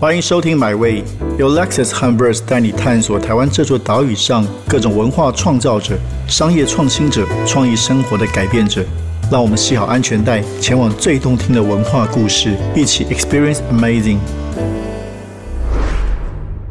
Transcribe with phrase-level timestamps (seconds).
[0.00, 1.02] 欢迎收听《My Way》，
[1.40, 5.98] 由 Lexus h u m b e r s 带你探索台湾这座岛屿上各种文化创造者、
[6.28, 8.86] 商业创新者、创意生活的改变者。
[9.28, 14.18] 让我们系好安全带，前往最动听的文化故事，一起 Experience Amazing。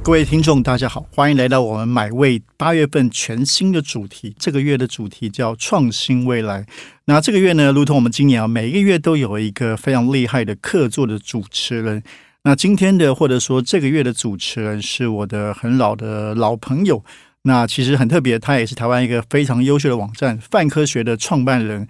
[0.01, 4.33] 各位听众，大家好，欢迎来到我们《买位》八月份全新的主题。
[4.39, 6.65] 这个月的主题叫“创新未来”。
[7.03, 12.01] 那这个月呢，如同我们今年啊，每一个月都有一个非常厉害的客座的主持人。
[12.47, 17.03] 那今天的或者说这个月的主持人是我的很老的老朋友。
[17.41, 21.85] 那其实很特别，他也是台湾一个非常优秀的网站泛科学的创办人。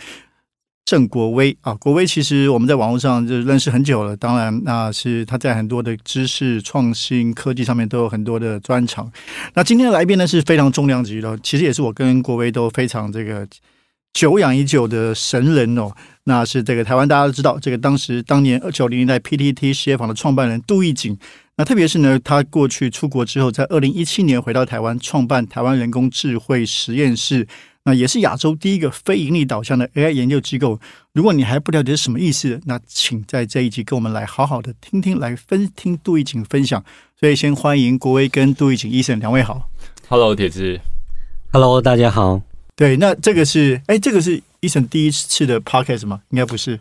[0.84, 4.18] 郑国威啊，国威其实我们在网络上就认识很久了。
[4.18, 9.12] 当然，那是他在很多的知识创新科技上面都有很多的专长。
[9.54, 13.48] 那今天的来宾呢是非常重量级的，其实也是我跟国威都非常这个
[14.18, 15.92] 久仰已久的神人哦。
[16.24, 21.16] 那是这个台湾大家都知道，这个当时当年九零年代 PTT 事业坊的创办人杜义景。
[21.56, 27.48] 那特别是呢，他过去出国之后，在二零一七年回到台湾，创办台湾人工智慧实验室。
[27.84, 30.80] 那也是亚洲第一个非盈利导向的 AI 研究机构。
[31.14, 36.84] 如果你还不了解是什么意思，那请在这一集跟我们来好好的听听，来分听杜义景分享。
[37.20, 39.70] 所以先欢迎国威跟杜义景医生两位好。
[40.10, 40.80] Hello，铁子。
[41.52, 42.47] Hello，大家好。
[42.78, 46.22] 对，那这个是哎，这个是医生第一次的 Podcast 吗？
[46.30, 46.80] 应该不是。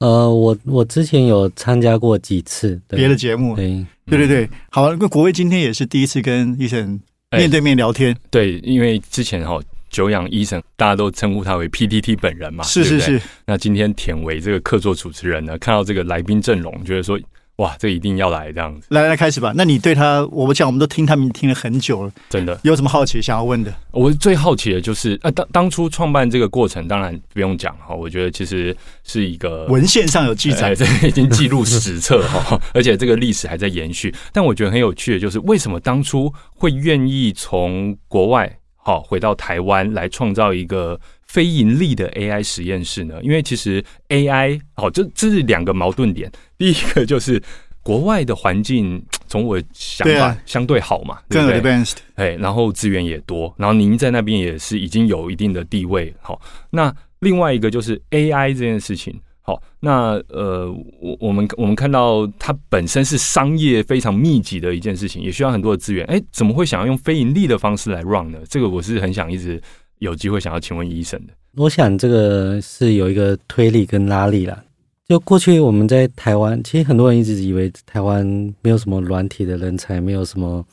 [0.00, 3.56] 呃，我我之前有参加过几次别的节目。
[3.56, 4.50] 对，对对对。
[4.70, 8.14] 好，那国威今天也是第一次跟医生面对面聊天。
[8.28, 9.58] 对，因为之前哈。
[9.88, 12.62] 久仰医生，大家都称呼他为 PTT 本人嘛？
[12.64, 13.22] 是是是。
[13.46, 17.18] 那今天田维这个客座主持人呢，看到这个来宾阵容，觉得说
[17.56, 18.86] 哇，这一定要来这样子。
[18.90, 19.52] 来来，开始吧。
[19.56, 23.72] 那你对他，我们讲，我们都听他们听了很久了，真的有什么好奇想要问的？
[23.92, 27.94] 我最好奇的就是，呃，当当初创办这个过程，当然不用讲哈。
[27.94, 34.14] 我觉得其实是一个文献上有记载， 这已经记录史册哈， 而且这个历史还在延续。
[34.34, 38.58] 但我觉得很有趣的就是，为什么当初会愿意从国外？
[38.76, 41.00] 好，回到台湾来创造一个
[41.36, 43.20] 非盈利的 AI 实验室呢？
[43.22, 46.32] 因为其实 AI 好，这这是两个矛盾点。
[46.56, 47.42] 第一个就是
[47.82, 56.10] 国外的环境，从我想法相对好嘛，更 advanced，哎，然后资源也多，然后您在那边也是已经有一定的地位。
[56.22, 59.20] 好，那另外一个就是 AI 这件事情。
[59.42, 66.06] 好，那呃，我我们我们看到它本身是商业非常密集的一件事情，也需要很多的资源。
[66.06, 68.38] 哎，怎么会想要用非盈利的方式来 run 呢？
[68.48, 69.62] 这个我是很想一直
[69.98, 71.32] 有机会想要请问医生的。
[71.56, 74.62] 我想这个是有一个推力跟拉力啦。
[75.08, 78.26] 就过去我们在台湾，其实很多人一直以为台湾
[78.62, 80.64] 没有什么软体的人才，没有什么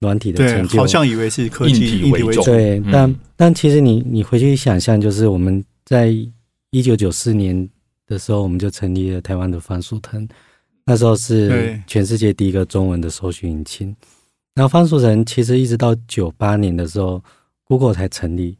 [0.00, 2.44] 软体的成就，好像以为是科技硬体为重。
[2.44, 6.14] 对，但但其实你你回去想象，就是我们在
[6.70, 7.68] 一九九四年。
[8.08, 10.28] 的时候，我们就成立了台湾的番薯藤，
[10.84, 13.94] 那时候是全世界第一个中文的搜寻引擎。
[14.54, 17.22] 然后番薯藤其实一直到九八年的时候
[17.64, 18.58] ，Google 才成立，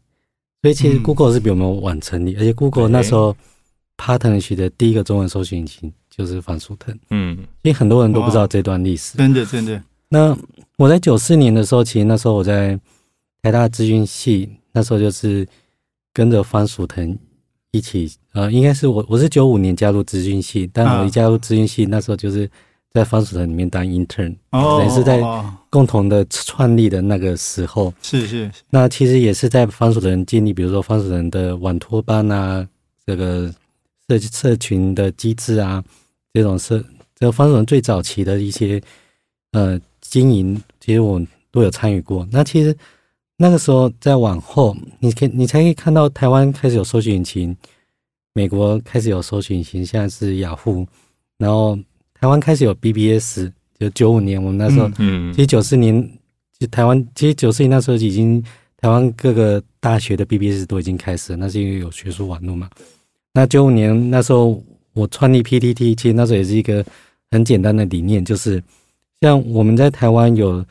[0.62, 3.36] 所以其实 Google 是比我们晚成立，而且 Google 那时候
[3.98, 6.96] partner 的第一个中文搜寻引擎就是番薯藤。
[7.10, 9.82] 嗯，因为很多人都不知道这段历史，真的真的。
[10.08, 10.36] 那
[10.78, 12.78] 我在九四年的时候，其实那时候我在
[13.42, 15.46] 台大资讯系，那时候就是
[16.12, 17.18] 跟着方薯藤。
[17.74, 22.46] 一起呃，应该是我我是九五年加入资讯系，但我一加入资讯系那时候就是
[22.94, 25.22] 在方薯藤里面当 intern，等于是在
[25.70, 27.92] 共同的创立的那个时候。
[28.02, 28.50] 是是。
[28.70, 32.66] 那其实也是在方薯藤建立，比如说方薯藤的晚托班啊，
[33.06, 33.52] 这个
[34.08, 35.82] 社社群的机制啊，
[36.32, 36.82] 这种社
[37.14, 38.80] 这个方薯藤最早期的一些
[39.52, 41.20] 呃经营，其实我
[41.50, 42.26] 都有参与过。
[42.30, 42.76] 那其实。
[43.38, 47.56] 那个时候再往后，你可你才可以看到台湾开始有搜索引擎，
[48.34, 50.86] 美国开始有搜索引擎，现在是雅虎，
[51.38, 51.76] 然后
[52.22, 53.50] 台湾开始有 BBS，
[53.80, 56.08] 就九五年我们那时候，嗯，其实九四年
[56.56, 58.40] 就台湾，其实九四年那时候已经
[58.76, 62.70] 台湾各个大学的 BBS 都已经开始了，那是因为有学术网络嘛。
[63.34, 64.62] 那九五年那时候
[64.92, 66.86] 我创立 PTT，其实那时候也是一个
[67.32, 68.62] 很简单的理念，就是
[69.20, 70.64] 像我们在台湾有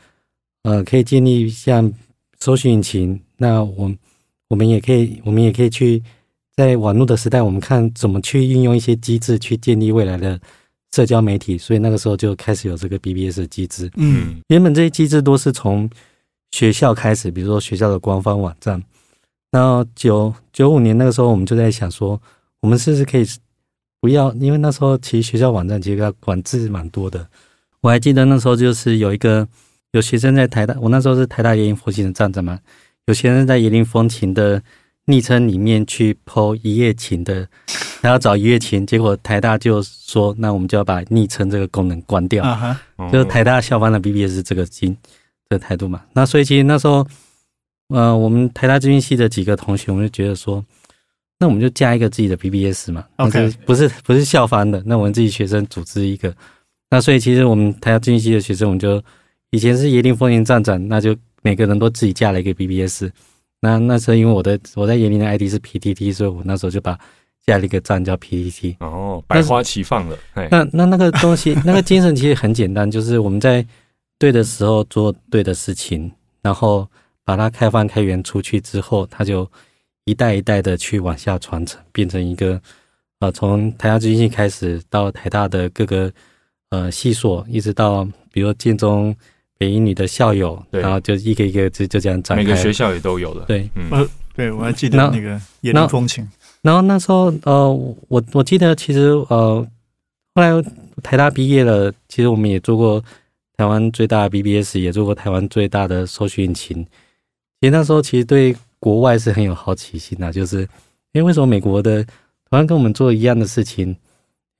[0.62, 1.92] 呃可以建立像。
[2.40, 3.94] 搜寻引擎，那我
[4.48, 6.02] 我们也可以，我们也可以去
[6.56, 10.40] 在网络的时代，我们看怎么去运用一些机制去建立未来的
[10.92, 11.58] 社交媒体。
[11.58, 13.90] 所以那个时候就开始有这个 BBS 机制。
[13.96, 15.88] 嗯，原本这些机制都是从
[16.52, 18.82] 学校开始，比如说学校的官方网站。
[19.50, 22.20] 那九九五年那个时候，我们就在想说，
[22.60, 23.24] 我们是不是可以
[24.00, 24.32] 不要？
[24.34, 27.26] 因为那时候其实学校网站其实要管制蛮多的。
[27.80, 29.46] 我还记得那时候就是有一个。
[29.94, 32.58] 有学生在台大，我那时候是台大椰林风情的站长嘛。
[33.04, 34.58] 有学生在椰林风情的
[35.06, 37.48] 昵称里面去剖一夜情的，
[38.00, 42.44] 他要找一夜情，结果台大就说，那我们就要把昵称这个功能关掉，
[43.10, 44.96] 就是台大校方的 BBS 这个经
[45.48, 46.02] 这个态度嘛。
[46.12, 47.06] 那所以其实那时候，
[47.88, 50.64] 呃，我们台大资讯系的几个同学，我们就觉得说，
[51.38, 56.32] 那我们就加一个自己的 BBS 嘛 OK 不是不是校方的，那我们自己学生组织一个。
[56.90, 59.02] 那所以其实我们台大资讯系的学生，我们就
[59.50, 63.10] 以前是椰林风云站长，那就每个人都自己加了一个 BBS。
[63.64, 66.98] 那那时候因为我的我在椰林的 ID 是 PTT，所以我那时候就把
[67.46, 68.76] 架了一个站叫 PTT。
[68.80, 73.64] 哦，百花齐放了，哎，那那那个东西， 那个精神其实很简单，就是我们在
[74.18, 76.10] 对的时候做对的事情，
[76.42, 76.84] 然后
[77.24, 79.48] 把它开放开源出去之后，它就
[80.06, 82.60] 一代一代的去往下传承，变成一个
[83.20, 86.12] 呃，从台大资讯系开始到台大的各个
[86.70, 89.14] 呃系所，一直到比如建中、
[89.62, 90.80] 北一女的校友，对。
[90.80, 92.42] 然后就一个一个就就这样展开。
[92.42, 93.88] 每个学校也都有的，对，嗯。
[93.90, 96.26] 呃对我还记得那那个野那林风情，
[96.62, 97.70] 然后那时候，呃，
[98.08, 99.62] 我我记得其实，呃，
[100.34, 100.50] 后来
[101.02, 103.04] 台大毕业了，其实我们也做过
[103.58, 106.82] 台湾最大的 BBS，也做过台湾最大的搜寻引擎。
[107.60, 110.62] 其实那时候其实对国外是很有好奇心的、就是，
[111.12, 112.02] 因为为什么美国的
[112.48, 113.94] 同样跟我们做一样的事情，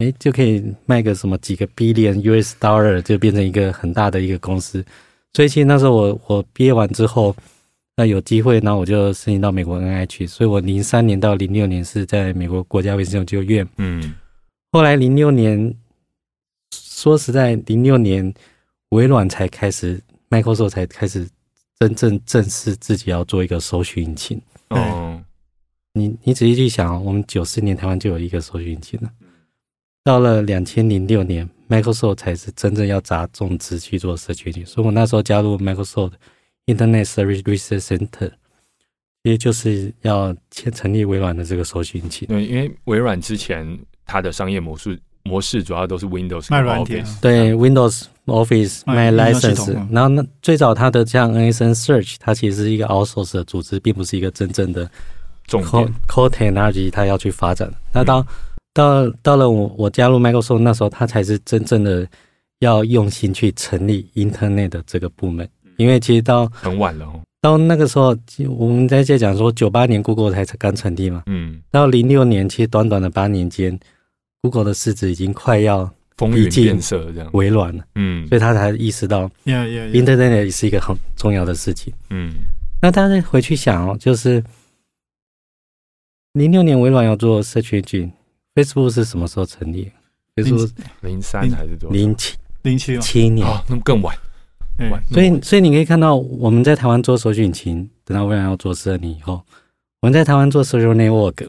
[0.02, 4.84] 诶，就可以卖个什么几个 billion US dollar，就变成一个很大的一个公司。
[5.32, 7.34] 所以其实那时候我我毕业完之后，
[7.96, 13.66] 那有机会，然后我就申请到美国 NIH，所以我零三年到零六年是在美国国家卫生研究院。
[13.78, 14.14] 嗯，
[14.72, 15.74] 后来零六年，
[16.72, 18.32] 说实在，零六年
[18.90, 20.00] 微软才开始
[20.30, 21.28] ，Microsoft 才开始
[21.78, 24.40] 真正正式自己要做一个搜寻引擎。
[24.68, 25.22] 哦，
[25.94, 29.10] 你你仔细去想哦，我们九四年台湾就有一个搜寻引擎了，
[30.04, 34.66] 到了两千零六年，Microsoft 才是真正要砸重资去做社群引擎。
[34.66, 36.12] 所以我那时候加入 Microsoft
[36.66, 38.30] Internet Service Research Center，
[39.22, 42.26] 其实就是要先成立微软的这个搜寻引擎。
[42.26, 54.90] 对，因为微软之前它的商业模式模式主要都是 Windows 卖软体 Office，啊对 Windows Office 卖卖应用系 license，然后那最早它的像 NSN Search，它其实是一个 outsource 的组织，并不是一个真正的
[55.46, 57.72] 重 core 点，core technology，它要去发展。
[57.92, 58.26] 那到、
[58.74, 62.08] 到到了我我加入 Microsoft 那时候，他才是真正的
[62.60, 68.16] 要用心去成立 Internet 的这个部门，因为其实到很晚了哦，到那个时候，
[68.48, 73.78] 我们在在讲说九八年 Google 才刚成立嘛，嗯，到零六年，其实短短的八年间
[74.42, 77.84] ，Google 的市值已经快要风云变色这样，微软了。
[77.96, 78.26] 嗯。
[78.28, 81.92] 所以他才意识到，Internet 也是一个很重要的事情。
[82.10, 82.32] 嗯。
[82.80, 84.42] 那大家回去想哦，就是
[86.32, 88.10] 零六年微软要做 Search
[88.54, 89.90] Engine，Facebook 是什么时候成立
[90.36, 90.70] ？Facebook
[91.00, 91.94] 零三还是多少？
[91.94, 94.16] 零七零七哦，七年，哦，那么更晚，
[95.10, 99.42] 所以所以你可以看到我们在台湾做搜索引擎，等到微软要做十二年以后，
[100.00, 101.48] 我们在台湾做 Social Network。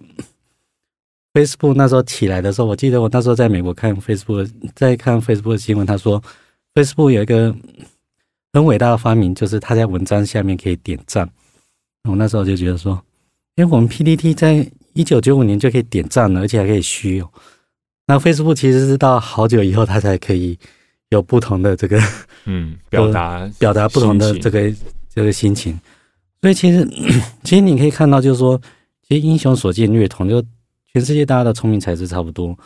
[1.33, 6.21] Facebook 那时候起来的时候，我记得我那时候在美国看 Facebook，在看 Facebook 的新闻，他说
[6.75, 7.55] Facebook 有一个
[8.51, 11.27] 很伟大的发明，就是他在文章下面可以点赞。
[12.07, 13.03] 我那时候就觉得说，
[13.55, 17.29] 因为我们 PPT 在一九九五年就可以点赞了，而且还可以虚哦。
[18.05, 20.57] 那 Facebook 其实是到好久以后，它才可以
[21.09, 21.99] 有不同的这个
[22.45, 24.73] 嗯， 表达表达不同的这个
[25.13, 25.79] 这个心情。
[26.41, 26.85] 所以其实
[27.43, 28.59] 其实你可以看到，就是说，
[29.07, 30.43] 其实英雄所见略同，就
[30.91, 32.57] 全世界大家的聪明才智差不多。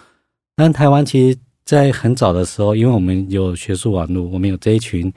[0.56, 5.14] 但台湾其实，在很早的时候，因为我们有学术网络，我们有这一群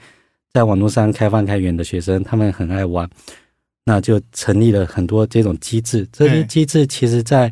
[0.53, 3.09] 在网络上开放开源的学生，他们很爱玩，
[3.85, 6.07] 那就成立了很多这种机制。
[6.11, 7.51] 这些机制其实在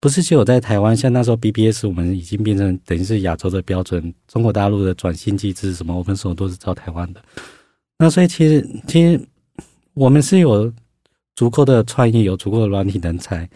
[0.00, 7.22] 不是只有在台湾，像那时候 BBS 我们已经变成等于是亚洲的标准，中国大陆的转型机制什么 Open Source 都是照台湾的。
[7.98, 9.20] 那所以其实其实
[9.94, 10.72] 我们是有
[11.34, 13.48] 足够的创意，有足够的软体人才，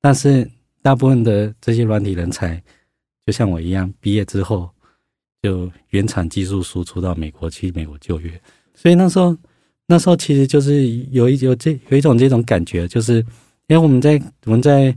[0.00, 0.50] 但是
[0.80, 2.60] 大部分的这些软体人才，
[3.26, 4.68] 就像我一样，毕业之后
[5.42, 8.40] 就原厂技术输出到美国去，美国就业。
[8.74, 9.36] 所以那时候
[9.92, 13.16] 那时候其实就是有一有这有一种这种感觉，就是
[13.66, 14.96] 因为我们在我们在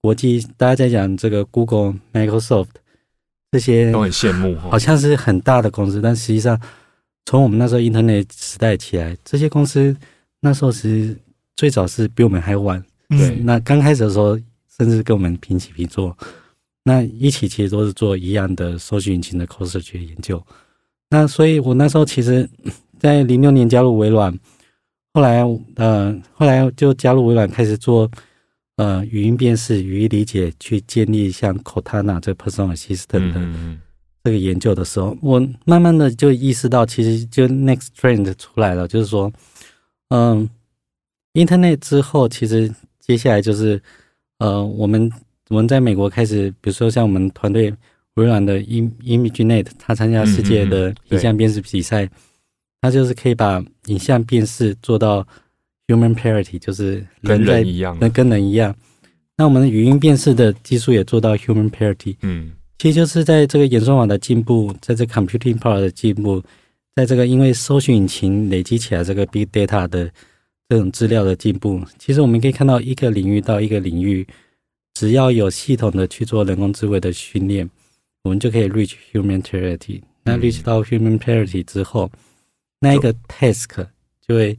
[0.00, 2.68] 国际大家在讲这个 Google、Microsoft
[3.50, 6.58] 这些都很羡慕哦，好像是很大的公司，但实际上
[7.26, 9.94] 从我们那时候 Internet 时代起来，这些公司
[10.40, 11.14] 那时候是
[11.54, 12.82] 最早是比我们还晚。
[13.10, 14.40] 对嗯那刚开始的时候，
[14.78, 16.16] 甚至跟我们平起平坐，
[16.84, 20.42] 那一起其实都是做一样的搜索引擎的 code search 研究。
[21.10, 22.48] 那所以我那时候其实，
[23.02, 24.32] 在零六年加入微软，
[25.12, 25.42] 后来
[25.74, 28.08] 呃后来就加入微软开始做
[28.76, 33.40] 呃语音辨识、语义理解，去建立像 Cortana 这 personal assistant 的。
[34.22, 39.32] 这个研究的时候，我慢慢的就意识到，其实就 next trend 出来了，就是说，
[40.10, 40.48] 嗯
[41.34, 43.82] ，Internet 之后，其实接下来就是
[44.38, 45.10] 呃，我们
[45.48, 47.74] 我们在美国开始，比如说像我们团队
[48.14, 52.08] 微软的 Im ImageNet，他参加世界的影像辨识比赛，
[52.82, 55.26] 他就是可以把影像辨识做到
[55.86, 58.76] human parity，就是跟人在人一样，跟跟人一样。
[59.38, 66.42] 那我们的语音辨识的技术也做到 human parity，嗯其实就是在这个演算法的进步，在这 computing power 的进步，
[66.96, 70.10] 在这个因为搜寻引擎累积起来这个 big data 的
[70.68, 74.26] 这种资料的进步，其实我们可以看到一个领域到一个领域，
[74.94, 77.68] 只要有系统的去做人工智慧的训练，
[78.24, 80.00] 我们就可以 reach human parity。
[80.24, 82.10] 那嗯 reach 到 human parity 之后，
[82.82, 83.86] 那一个 task
[84.26, 84.58] 就会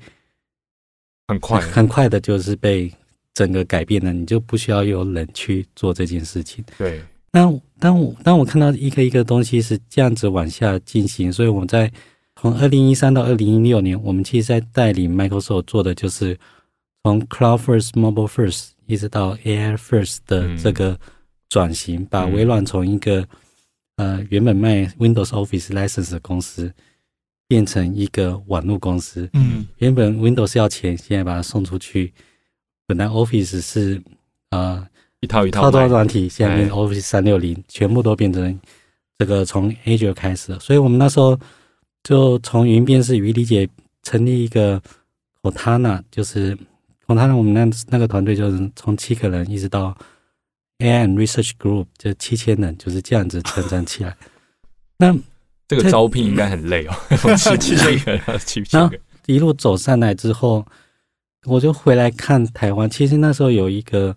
[1.27, 2.89] 很快，很快的就是被
[3.33, 6.63] 整个改变了，你就不需要有人去做这件事情。
[6.77, 7.01] 对，
[7.31, 7.41] 那
[7.79, 11.91] 当我当我看到一个一个东西是这样子往下进行，所以我们在
[12.39, 16.37] 从二零一三到二零一六年，我们其实在带领 Microsoft 做的就是
[17.03, 20.97] 从 Cloud First、Mobile First 一直到 AI First 的嗯这个
[21.49, 22.33] 转型，把嗯。
[22.33, 23.27] 微软从一个
[23.97, 26.73] 呃原本卖 Windows Office License 的公司
[27.47, 29.29] 变成一个网络公司。
[29.33, 32.13] 嗯原本 Windows 要钱，现在把它送出去。
[32.85, 34.01] 本来 Office 是
[34.49, 34.85] 呃
[35.21, 38.59] 一套一套操作卖软体，现在变成 Office 三六零，全部都变成
[39.17, 40.59] 这个从 Azure 开始了。
[40.59, 41.39] 所以我们那时候
[42.03, 43.67] 就从语音辨识、语义理解
[44.03, 44.81] 成立一个
[45.41, 46.57] Cortana，就是
[47.07, 49.95] Cortana，我们那那个团队就是从七个人一直到
[50.79, 54.15] AI and Research Group，就七千人，就是这样子成长起来。
[54.97, 55.17] 那
[55.67, 56.93] 这个招聘应该很累哦，
[57.37, 60.65] 七七千个，七千然后个，一路走上来之后，
[61.45, 62.89] 我就回来看台湾。
[62.89, 64.15] 其实那时候有一个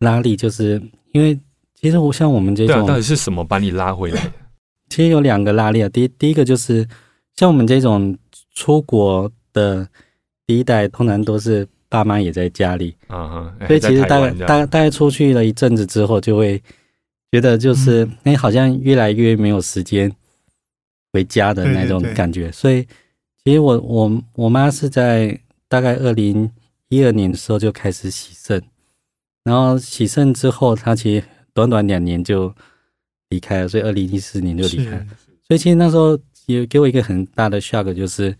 [0.00, 0.82] 拉力，就是
[1.12, 1.38] 因为
[1.74, 4.32] 其实我像我们这对啊，种到底是什么把你拉回来的？
[4.88, 5.88] 其实有两个拉力啊。
[5.88, 6.86] 第一第一个就是
[7.36, 8.16] 像我们这种
[8.54, 9.88] 出国的
[10.46, 16.60] 第一代，通常都是爸妈也在家里，嗯哼，哎所以其实大概大概大概出去了一阵子之后，就会
[17.30, 20.10] 觉得就是嗯哎、好像越来越没有时间
[21.12, 22.50] 回家的那种对对对感觉。
[22.52, 22.82] 所以
[23.44, 25.38] 其实我我我妈是在
[25.68, 26.50] 大概二零
[26.88, 28.62] 一二年的时候就开始洗肾，
[29.44, 32.52] 然后洗肾之后，她其实短短两年就
[33.30, 35.06] 离开了，所以二零一四年就离开了。
[35.46, 38.36] 所以其实那时候也给我一个很大的 shock，就是，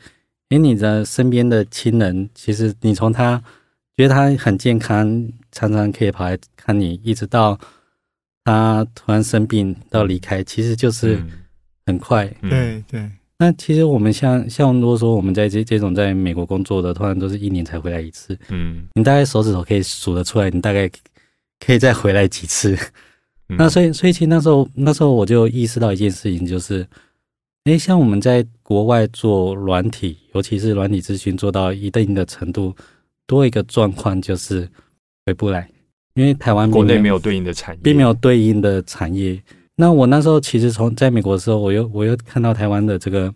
[0.50, 3.42] 哎，你的身边的亲人，其实你从他
[3.96, 7.58] 觉得他很健康，常常可以跑来看你，一直到
[8.44, 11.30] 他突然生病到离开，其实就是嗯
[11.90, 12.24] 很快。
[12.42, 12.50] 嗯。
[12.50, 20.90] 对对，那其实我们像像如果说我们在这这种在美国工作的，通常都是一年才回来一次，嗯，你大概手指头可以数得出来，你大概
[21.58, 22.76] 可以再回来几次。
[23.48, 23.56] 嗯。
[23.56, 26.86] 那所以，所以其实那时候，那时候我就意识到一件事情，就是，
[27.64, 32.74] 诶，像我们在国外做软体，尤其是软体咨询做到一定的程度，
[33.26, 34.68] 多一个状况就是
[35.24, 35.68] 回不来，
[36.14, 39.40] 因为台湾国内没有对应的产业，并没有对应的产业。
[39.80, 43.32] 那我那时候其实从在美国的时候，我又我又看到台湾的这个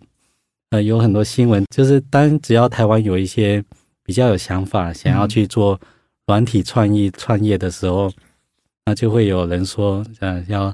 [0.69, 3.63] 呃有很多新闻，就是当只要台湾有一些
[4.03, 5.79] 比较有想法，想要嗯去做
[6.27, 8.11] 软体创意创业的时候，
[8.85, 10.71] 那就会有人说，呃，要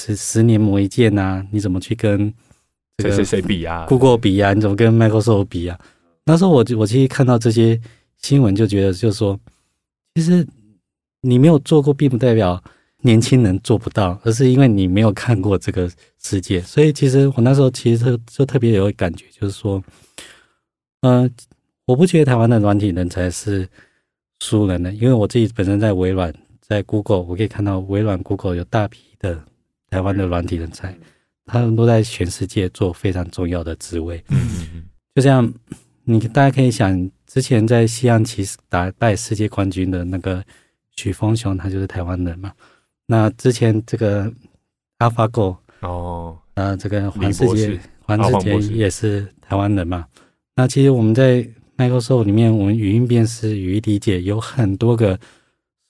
[0.00, 2.32] 十十年磨一剑呐、你怎么去跟
[2.96, 4.54] 这个谁谁谁比啊？Google 比啊？
[4.54, 5.78] 你怎么跟 Microsoft 比啊？
[6.24, 7.78] 那时候我就我其实看到这些
[8.22, 9.38] 新闻，就觉得就是说，
[10.14, 10.46] 其实
[11.20, 12.62] 你没有做过，并不代表
[13.06, 15.90] 年轻人做不到，而是因为你没有看过这个
[16.22, 16.58] 世界。
[16.62, 19.84] 所以其实我那时候其实就特别有感觉，就是说，
[21.02, 21.28] 呃，
[21.84, 23.68] 我不觉得台湾的软体人才是
[24.40, 26.32] 输人的，因为我自己本身在微软，
[26.62, 29.38] 在 Google，我可以看到微软、Google 有大批的
[29.90, 30.96] 台湾的软体人才，
[31.44, 34.24] 他们都在全世界做非常重要的职位。
[34.30, 34.84] 嗯嗯嗯，
[35.14, 35.52] 就像
[36.04, 40.42] 你大家可以想，之前在西洋棋打败世界冠军的那个
[40.96, 42.50] 许峰雄，他就是台湾人嘛。
[43.06, 44.32] 那之前这个
[44.98, 50.06] AlphaGo，哦，呃，这个黄世界李博士环世界啊黄博士也是台湾人嘛。
[50.56, 51.46] 那其实我们在
[51.76, 55.18] Microsoft 里面，我们语音辨识、语义理解有很多个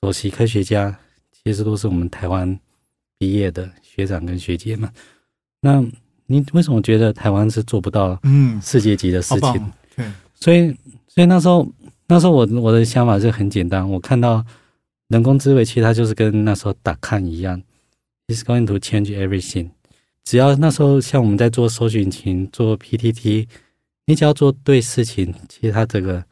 [0.02, 0.96] 首席科学家，
[1.30, 2.58] 其实都是我们台湾
[3.18, 4.90] 毕业的学长跟学姐嘛。
[5.60, 5.84] 那
[6.26, 9.52] 你为什么觉得台湾是做不到嗯，世界级的事情？
[9.56, 10.74] 嗯，对，所以，
[11.06, 11.68] 所以那时候，
[12.08, 14.44] 那时候我我的想法是很简单，我看到
[15.14, 17.62] 人工智慧，其实它就是跟那时候打看一样
[18.26, 19.70] ，is going to change everything。
[20.24, 23.46] 只要那时候像我们在做搜索引擎、做 PTT，
[24.06, 26.24] 你只要做对事情，其实它这个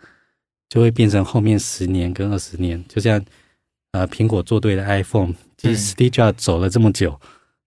[0.68, 2.84] 就会变成后面十年跟二十年。
[2.88, 3.24] 就像
[3.92, 7.20] 呃，苹果做对了 iPhone，其实 Steve Jobs 走了这么久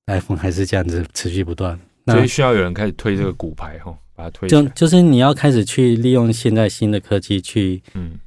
[0.08, 1.80] ，iPhone 还是这样子持续不断。
[2.04, 4.50] 那所以需要有人开始推这个骨牌哈，把它推。
[4.50, 8.20] 就就是你要开始去利用现在新的科技去嗯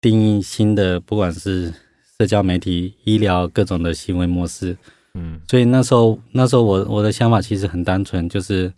[0.00, 1.72] 定义新的，不管是
[2.22, 4.76] 社交媒体、医疗各种的行为模式。
[5.14, 8.72] 嗯所以那时候，那时候我我的想法其实很单纯，就是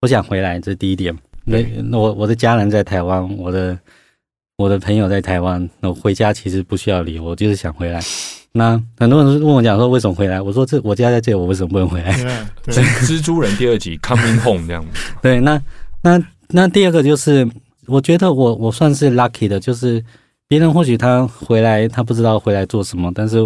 [0.00, 1.16] 我想回来，这是第一点。
[1.44, 3.78] 那那我我的家人在台湾，我的
[4.56, 8.00] 我的朋友在台湾，那我回家其实不需要理由，我就是想回来。
[8.50, 12.12] 那很多人问我讲说为什么回来，我说这我家在这里，我为什么不能回来？
[12.64, 15.62] 对，蜘蛛人第二集 Coming Home 这样子，对，那
[16.02, 17.48] 那那第二个就是，
[17.86, 20.04] 我觉得我我算是 lucky 的，就是
[20.48, 23.38] 别人或许他回来，他不知道回来做什么，但是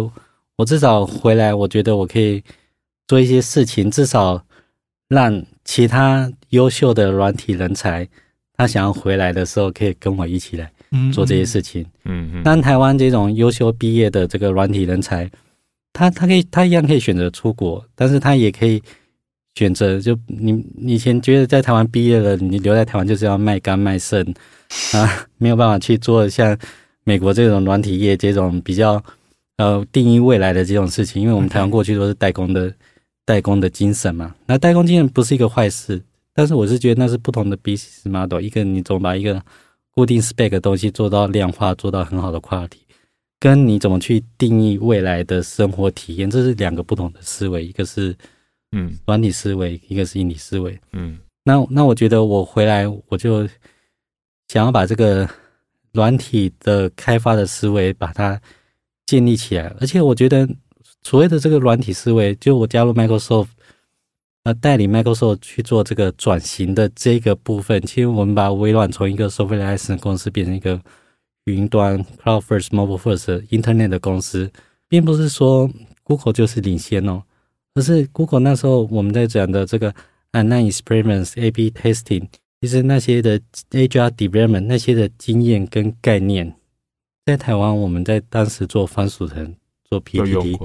[0.55, 2.41] 我至少回来，我觉得我可以
[3.07, 4.41] 做一些事情，至少
[5.09, 8.07] 让其他优秀的软体人才，
[8.55, 11.85] 他想要回来的时候，可以跟我一起来嗯做这些事情。
[12.05, 15.29] 嗯嗯，那台湾这种优秀毕业的这个软体人才，
[15.91, 18.81] 他他可以他一样可以选择出国，但是他也可以
[19.55, 24.25] 选择就你你以前觉得在台湾毕业了，你留在台湾就是要卖肝卖肾
[24.93, 26.57] 啊，没有办法去做像
[27.03, 29.03] 美国这种软体业这种比较
[29.57, 32.73] 呃定义未来的这种事情，因为我们台湾过去都是代工的
[33.25, 36.01] 代工的精神嘛，那代工精神不是一个坏事，
[36.33, 39.41] 但是我是觉得那是不同的 business model，一个你总把一个
[39.91, 42.79] 固定 spec 的东西做到量化，做到很好的 quality，
[43.39, 48.15] 跟你怎么去定义未来的生活体验，这是两个不同的思维，一个是
[48.71, 48.97] 嗯。
[49.05, 50.79] 软体思维，一个是硬体思维。
[50.93, 51.19] 嗯。
[51.43, 53.47] 那那我觉得我回来，我就
[54.47, 55.29] 想要把这个
[55.93, 58.39] 软体的开发的思维把它
[59.05, 60.47] 建立起来，而且我觉得
[61.03, 63.47] 所谓的这个软体思维，就我加入 Microsoft，
[64.43, 70.81] 呃，带领 Microsoft 去做这个转型的这个部分，其实我们把微软从一个 software license 公司变成一个
[71.45, 74.49] 云端 cloud first，mobile first，internet 的公司，
[74.87, 75.69] 并不是说
[76.03, 77.21] Google 就是领先哦，
[77.75, 79.93] 而是 Google 那时候我们在讲的这个
[80.31, 82.27] online experiments、A/B testing，
[82.63, 83.37] 其实那些的
[83.71, 86.49] agile development 那些的经验跟概念，
[87.25, 89.53] 在台湾我们在当时做番薯藤、
[89.83, 90.57] 做 PPT，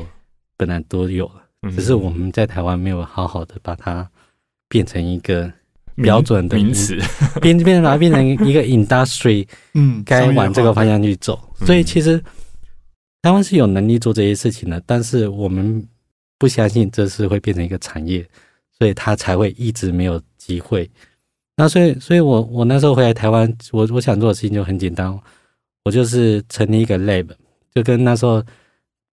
[0.56, 4.08] 本来都有了，嗯只是我们在台湾没有好好的把它
[4.68, 5.52] 变成一个
[5.96, 6.96] 名标准的名词，
[7.42, 10.92] 变变把它变成一个 industry 嗯，该往这个方向。
[10.92, 11.36] 向去走。
[11.58, 12.16] 嗯所以其实
[13.22, 15.84] 台湾是有能力做这些事情的，但是我们
[16.38, 18.24] 不相信这是会变成一个产业，
[18.78, 20.88] 所以它才会一直没有机会。
[21.60, 25.12] 那所以，所以我我那时候回来台湾，我我想做的事情就很简单，
[25.84, 27.26] 我就是成立一个 lab，
[27.74, 28.40] 就跟那时候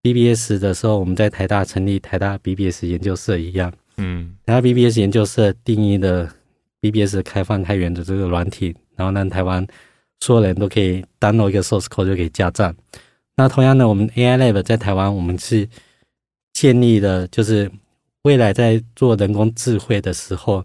[0.03, 3.73] BBS 的时候，我们在台大成立台大 BBS 研究社一样。
[3.97, 6.29] 嗯台大 BBS 研究社定义的
[6.81, 9.65] BBS 开放开源的这个软体，然后让台湾
[10.19, 12.75] 所有人都可以 download 一个 source code 就可以加站。
[13.35, 15.67] 那同样的，我们 AI Lab 在台湾，我们是
[16.53, 17.71] 建立的，就是
[18.21, 20.63] 未来在做人工智慧的时候，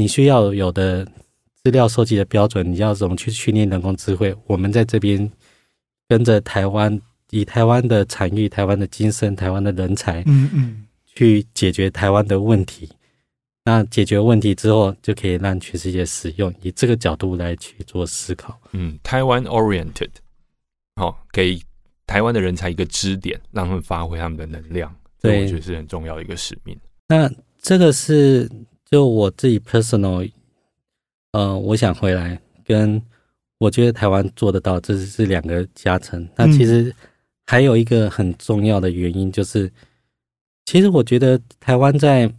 [0.00, 1.04] 你需要有的
[1.62, 4.34] 资料收集的标准，你要怎么去训练人工智慧？
[4.46, 5.30] 我们在这边
[6.08, 12.88] 跟着台湾，以台湾的产业、台湾的精神、台湾的人才，嗯嗯，去解决台湾的问题。
[13.62, 18.58] 那解决问题之后，就可以让全世界使用，以这个角度来去做思考。
[18.72, 20.08] 嗯，台湾 oriented，
[20.96, 21.60] 好、给
[22.06, 26.74] 台湾的人才一个支点，让他们发挥他们的能量，这对我觉得是很重要的一个使命。
[27.06, 28.50] 那这个是
[28.90, 30.28] 就我自己 personal，
[31.32, 33.00] 呃，我想回来跟
[33.58, 36.28] 我觉得台湾做得到，这是是两个加成。
[36.34, 36.94] 那其实
[37.46, 39.70] 还有一个很重要的原因就是，
[40.66, 42.32] 其实我觉得台湾在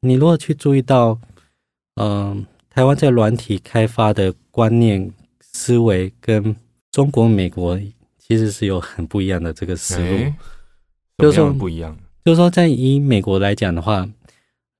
[0.00, 1.18] 你如果去注意到，
[1.96, 6.56] 嗯、台湾在软体开发的观念思维跟
[6.90, 7.78] 中国、美国
[8.18, 10.04] 其实是有很不一样的这个思路。
[10.04, 10.34] 诶
[11.18, 11.94] 就是说不一样？
[12.24, 14.08] 就是说，在以美国来讲的话，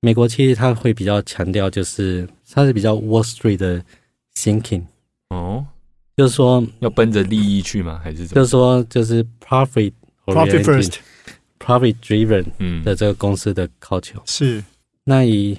[0.01, 3.85] 美国其实它会比较强调，就是它是比较 Wall Street 的
[4.35, 4.85] thinking，
[5.29, 5.67] 哦，
[6.17, 8.01] 就是说，要奔着利益去吗？
[8.03, 8.35] 还是怎么？
[8.35, 9.93] 就是说，就是 profit
[10.25, 10.95] profit first
[11.59, 14.21] profit driven 嗯的这个公司的 culture。
[14.25, 14.65] 是
[15.05, 15.59] 那以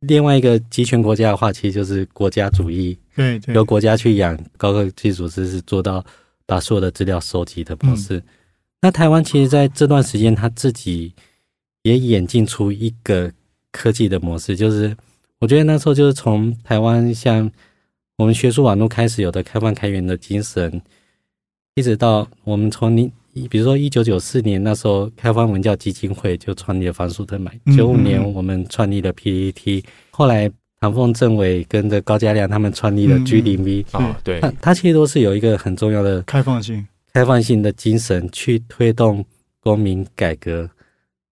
[0.00, 6.02] 另外一个集权国家的话，其实就是国家主义，对对由国家去养高科技组织，是做到
[6.46, 8.22] 把所有的资料收集的模式。
[8.80, 11.12] 那台湾其实在这段时间，他自己
[11.82, 13.30] 也演进出一个
[13.72, 14.96] 科技的模式，就是
[15.38, 17.50] 我觉得那时候就是从台湾像
[18.16, 20.80] 我们学术网络开始有的开放开源的精神，
[21.74, 23.10] 一直到我们从你
[23.48, 33.24] 比如说一九九四年那时候开放文教基金会就创立了番薯藤买，嗯九五年我们创立了 PET，后来唐凤政委跟着高家亮他们创立了嗯嗯。
[33.24, 34.40] G 零 V，啊，对。
[34.40, 39.24] 它，它其实都是有一个很重要的开放性，开放性的精神去推动
[39.60, 40.68] 公民改革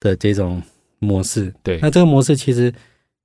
[0.00, 0.62] 的这种
[0.98, 1.54] 模式。
[1.62, 2.72] 对那这个模式其实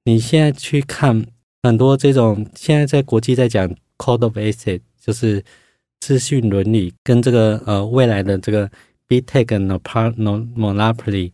[0.06, 1.26] 你现在去看
[1.64, 5.44] 很多这种现在在国际在讲 code of ethics，就是
[6.00, 8.70] 资讯伦理跟这个呃未来的这个
[9.08, 11.32] big tech and part monopoly，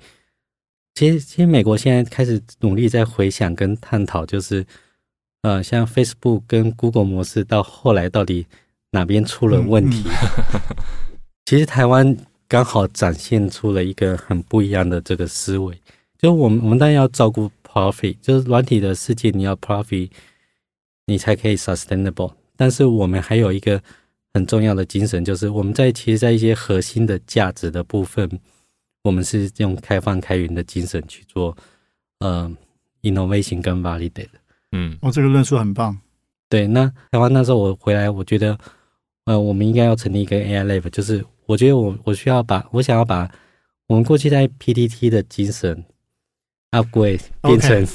[0.94, 4.66] 其实其实美国现在开始努力在回想跟探讨，就是
[5.42, 8.46] 呃像 Facebook 跟 Google 模式到后来到底
[8.92, 10.04] 哪边出了问题？
[11.46, 12.16] 其实台湾
[12.48, 15.76] 刚好展现出了一个很不一样的这个思维，
[16.20, 20.12] 就我们我们当然要照顾 profit，就是软体的世界你要 profit，
[21.08, 23.82] 你才可以 sustainable，但是我们还有一个。
[24.32, 28.30] 很重要的精神就是我们在其实，在一些核心的价值的部分，
[29.02, 31.58] 我们是用开放开源的精神去做，
[32.20, 32.50] 呃
[33.02, 34.28] ，innovation 跟 validate。
[34.72, 35.98] 嗯，哦，这个论述很棒。
[36.48, 38.56] 对，那台湾那时候我回来，我觉得，
[39.26, 43.28] 呃，我们应该要成立一个 AI lab，就是我觉得我我需要把我想要把
[43.88, 45.84] 我们过去在 PTT 的精神
[46.72, 47.88] upgrade 变成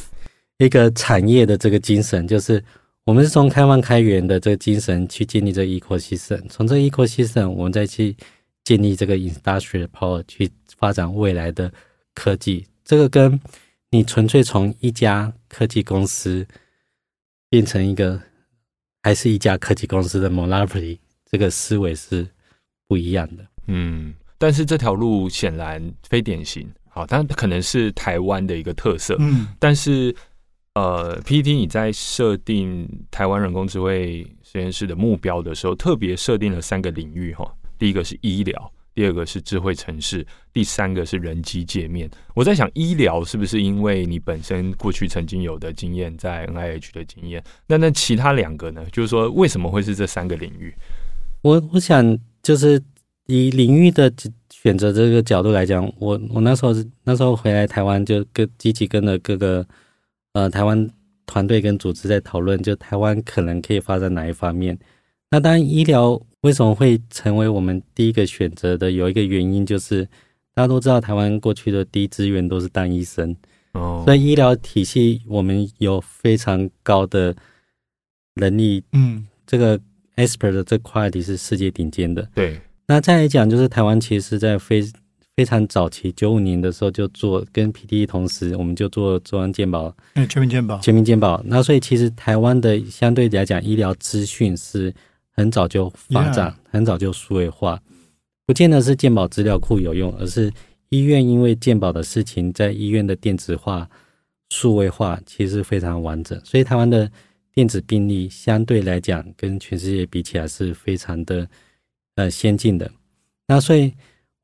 [0.59, 2.63] 一个产业的这个精神，就是。
[3.07, 8.17] 我们是从开放开源的这个精神去建立这个 ecosystem，从这个 ecosystem 我们再去
[8.65, 11.71] 建立这个 industrial power 去发展未来的
[12.15, 12.67] 科技。
[12.83, 13.39] 这个跟
[13.91, 16.47] 你纯粹从一家科技公司
[17.51, 18.19] 变成一个
[19.03, 20.97] 还是一家科技公司的 monopoly，
[21.31, 22.27] 这个思维是
[22.89, 23.45] 不一样的。
[23.67, 29.17] 嗯，但是这条路显然非典型，好，但可能是台湾的一个特色。
[29.19, 30.15] 嗯，但是。
[30.77, 37.49] 呃，PPT 你在设定台湾人工智慧实验室的目标的时候，特别设定了三个领域哈。
[37.79, 42.11] 第一个是医疗，第二个是智慧城市，第三个是人机界面。
[42.35, 47.41] 我在想，医疗是不是因为你本身过去曾经有的经验，在 NIH 的经验？
[47.69, 48.85] 那那其他两个呢？
[48.91, 50.75] 就是说，为什么会是这三个领域？
[51.43, 52.83] 我我想，就是
[53.27, 54.13] 以领域的
[54.51, 59.67] 选择这个角度来讲，我我那时候那时候回来台湾，就跟积极跟着各个。
[60.37, 60.91] 呃，台湾
[61.27, 64.77] 团队跟组织在讨论，就台湾可能可以发展哪一方面。
[65.31, 68.91] 那当然，医疗为什么会成为我们第一个选择的？
[68.91, 70.05] 有一个原因就是，
[70.53, 73.37] 大家都知道台湾过去的第一资源都是当医生，
[73.75, 77.33] 哦，所以医疗体系我们有非常高的
[78.35, 79.79] 能力，嗯，这个
[80.17, 82.29] expert 的这块底是世界顶尖的。
[82.35, 84.85] 对，那再来讲，就是台湾其实在非。
[85.37, 91.43] 非常早期，九五年的时候就做跟 P D E 同时，我们就做中央健保，嗯，全民健保，全民健保。
[91.45, 94.95] 那所以其实台湾的相对来讲，医疗资讯是
[95.33, 97.83] 很早就发展，很早就数位化，
[98.47, 100.53] 不见得是健保资料库有用，而是
[100.91, 103.91] 医院因为健保的事情，在医院的电子化、
[104.51, 107.11] 数位化其实非常完整，所以台湾的
[107.53, 111.49] 电子病历相对来讲跟全世界比起来是非常的
[112.17, 112.91] 呃先进的。
[113.47, 113.93] 那所以。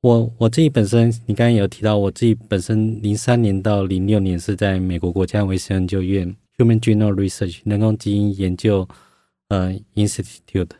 [0.02, 8.88] 我我自己本身，你刚刚有提到，我自己本身零三年到零六年是在美国国家卫生研究院 （Human Genome Research） 人工基因研究
[9.48, 10.70] 呃 Institute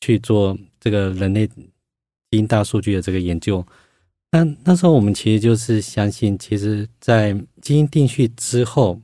[0.00, 1.54] 去做这个人类基
[2.30, 3.62] 因大数据的这个研究。
[4.32, 8.98] 那那时候我们其实就是相信，其实，在基因定序之后，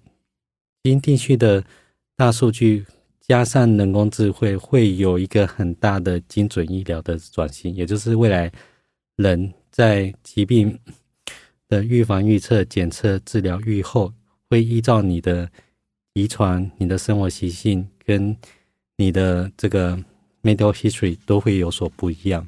[0.83, 1.63] 基因定序的
[2.17, 2.87] 大数据
[3.27, 8.53] 加上人工智慧，会有一个很大的精准医疗的转型，也就是未来。
[9.17, 10.77] 人在疾病
[11.69, 14.13] 的预防、预测、检测、治疗、预后，
[14.49, 15.49] 会依照你的
[16.15, 18.35] 遗传、你的生活习性跟
[18.97, 19.97] 你的这个
[20.43, 22.45] medical history 都会有所不一样。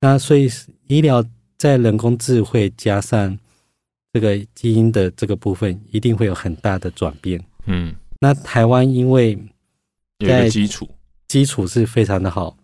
[0.00, 0.48] 那所以
[0.86, 1.22] 医疗
[1.58, 3.36] 在人工智慧加上
[4.12, 7.44] 这个基因的这个部分，一定会有很大的转变。
[7.66, 9.36] 嗯，那台湾因为
[10.26, 10.88] 在基础
[11.28, 12.56] 基础是非常的好，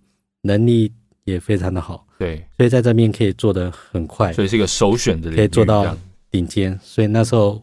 [0.43, 0.93] 能力
[1.25, 2.07] 也非常的好。
[2.19, 5.97] 对，所以在这边可以做得很快，所以是一个首选的，可以做到
[6.31, 6.79] 顶尖。
[6.83, 7.63] 所以那时候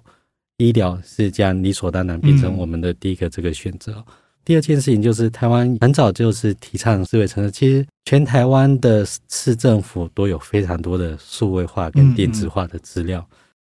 [0.58, 4.04] 医疗是这样理所当然变成我们的第一个这个选择。
[4.46, 13.26] 第二件事情就是台湾很早就是提倡智慧城市，其实全台湾的市政府都有非常多的数位化跟电子化的资料，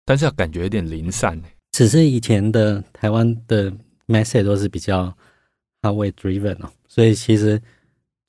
[0.06, 1.40] 但是感觉有点零散。
[1.74, 3.72] 只是以前的台湾的
[4.08, 5.14] message 都是比较
[5.82, 7.62] hardware driven 哦，所以其实。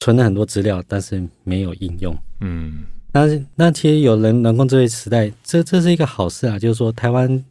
[0.04, 2.12] 存了很多资料，但是没有应用。
[2.40, 3.20] 嗯，那
[3.54, 6.58] 那其实有人人工智慧时代，这这是一个好事啊。
[6.58, 7.44] 就是说，台湾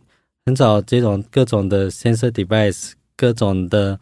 [0.46, 3.98] 很早这种各种的 sensor device，各种的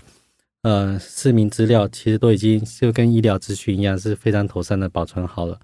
[0.64, 5.60] 呃市民资料，其实都已经就跟医疗资讯一样，是非常妥善的保存好了。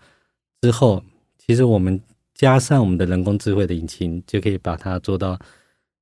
[0.62, 1.04] 之后，
[1.40, 2.00] 其实我们
[2.36, 5.40] 加上我们的人工智慧的引擎，就可以把它做到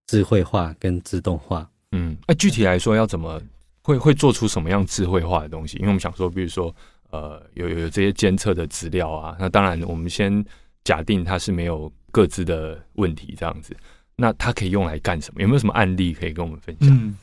[0.08, 1.65] 智慧化跟自动化。
[1.93, 3.41] 嗯，那具体来说要怎么？
[3.84, 5.76] 会会做出什么样智慧化的东西？
[5.78, 6.74] 因为我们想说，比如说，
[7.12, 10.43] 呃，有有这些监测的资料啊，那当然我们先
[10.86, 13.76] 假定它是没有各自的问题这样子，
[14.15, 15.41] 那它可以用来干什么？
[15.41, 17.15] 有没有什么案例可以跟我们分享？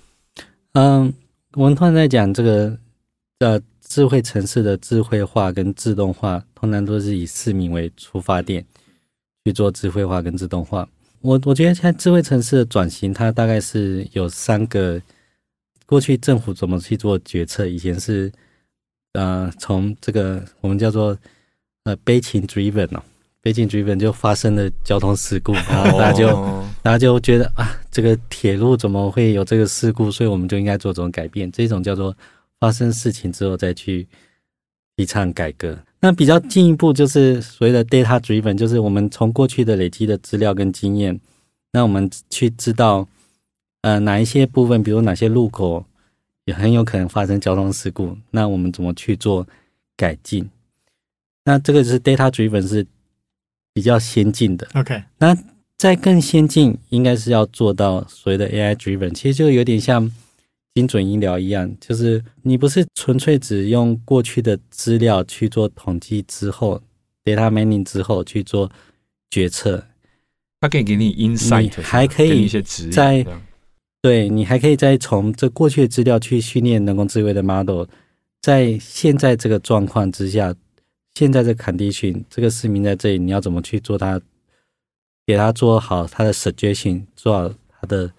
[0.75, 1.13] 嗯，
[1.55, 2.79] 我们突然在讲这个，
[3.39, 8.63] 呃，智慧城市的智慧化跟自动化，通常都是以市民为出发点
[9.47, 10.87] 去做智慧化跟自动化。
[11.23, 15.01] 我我觉得现在智慧城市的转型，它大概是有三个。
[15.91, 17.67] 过去政府怎么去做决策？
[17.67, 18.31] 以前是
[19.15, 21.19] 呃，从这个我们叫做
[21.83, 23.03] 呃悲情 driven 哦，
[23.43, 26.29] 悲情 driven 就发生了交通事故，然后大家就
[26.81, 30.13] 大家就觉得啊，这个铁路怎么会有这个事故？
[30.13, 31.51] 所以我们就应该做这种改变。
[31.51, 32.17] 这种叫做
[32.61, 34.07] 发生事情之后再去
[34.97, 35.77] 提倡改革。
[35.99, 41.21] 那比较进一步就是所谓的 data driven，就是我们从过去的累积的资料跟经验，
[41.73, 43.09] 那我们去知道。
[43.83, 45.85] 呃，哪一些部分，比如哪些路口
[46.45, 49.47] 也很有可能发生交通事故，那我们怎么去做
[49.97, 50.51] 改进？
[51.45, 52.87] 那这个是 data driven 是
[53.73, 54.69] 比较先进的。
[54.75, 55.35] OK，那
[55.79, 60.11] 在更先进，应该是要做到所谓的 AI driven，其实就有点像
[60.75, 66.83] 精准医疗一样，就是你不是纯粹只用过去的资料去做统计之后
[67.25, 68.71] ，data mining 之后去做
[69.31, 69.83] 决策，
[70.61, 73.25] 它可以给你 insight，还可以一些指在。
[74.03, 77.85] 对你还可以再从这过去的资料去训练人工智慧的 model，
[78.41, 80.55] 在现在这个状况之下，
[81.15, 84.19] 现在这 condition 这个市民在这里，你要怎么去做它，
[85.27, 88.11] 给他做好他的 suggestion，做好他的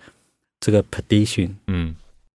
[0.60, 1.50] 这个 prediction。
[1.65, 1.96] 嗯，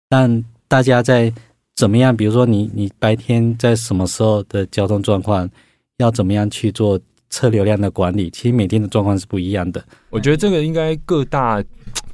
[0.08, 1.34] 但大家在
[1.76, 2.16] 怎么样？
[2.16, 5.50] 比如说你你白天在什么时候的交通状况，
[5.98, 7.00] 要怎么样去做
[7.32, 8.30] 车流量的管理？
[8.30, 9.84] 其实每天的状况是不一样的。
[10.12, 11.64] 我觉得这个应该各大。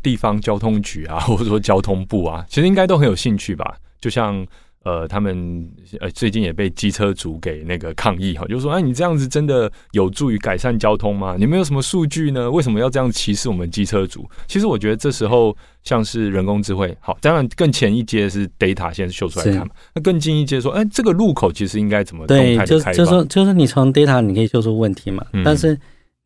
[0.01, 3.75] 地方交通局啊， 或者说交通部啊，其实应该都很有兴趣吧。
[3.99, 4.45] 就像
[4.83, 5.67] 呃，他们
[5.99, 11.35] 呃最近也被机车族给那个抗议哈，就说哎，你这样子真的有助于改善交通吗？
[11.37, 12.49] 你们有什么数据呢？
[12.49, 14.25] 为什么要这样歧视我们机车族？
[14.47, 19.73] 其实我觉得这时候像是人工智慧，好，当然更前一阶是 data 先秀出来看嘛。
[19.93, 25.77] 那更近一阶说，哎，这个路口其实应该怎么对，就就说就是你从 data 你可以秀出问题嘛，但是。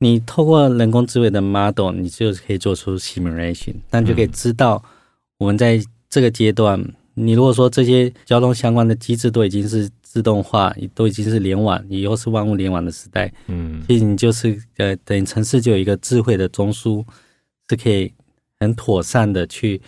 [0.04, 4.84] 你透过人工智慧的 model，你就可以做出 simulation，那就可以知道
[5.38, 6.84] 我们在这个阶段，
[7.14, 17.06] 你如果说这些交通相关的机制都已经是自动化，都已经是联网，以后是万物联网的时代，嗯，其实你就是呃，等于城市就有一个智慧的中枢，
[17.70, 18.12] 是可以
[18.60, 19.80] 很妥善的去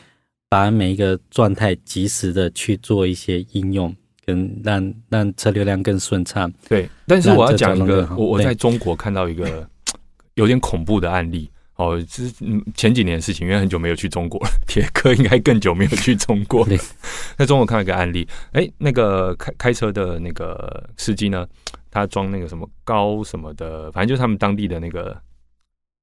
[0.48, 3.92] 把每一个状态及时的去做一些应用，
[4.24, 6.54] 跟让让车流量更顺畅。
[6.70, 9.68] 对，但是我要讲一个，我我在中国看到一个。
[10.36, 12.32] 有点恐怖的案例哦，是
[12.76, 14.50] 前几年的事情，因为很久没有去中国了。
[14.68, 16.78] 铁哥应该更久没有去中国了。
[17.36, 21.48] 在 中国看到一个案例，哎，那个开开车的那个司机呢，
[21.90, 25.20] 他装那个什么高什么的，反正就是他们当地的那个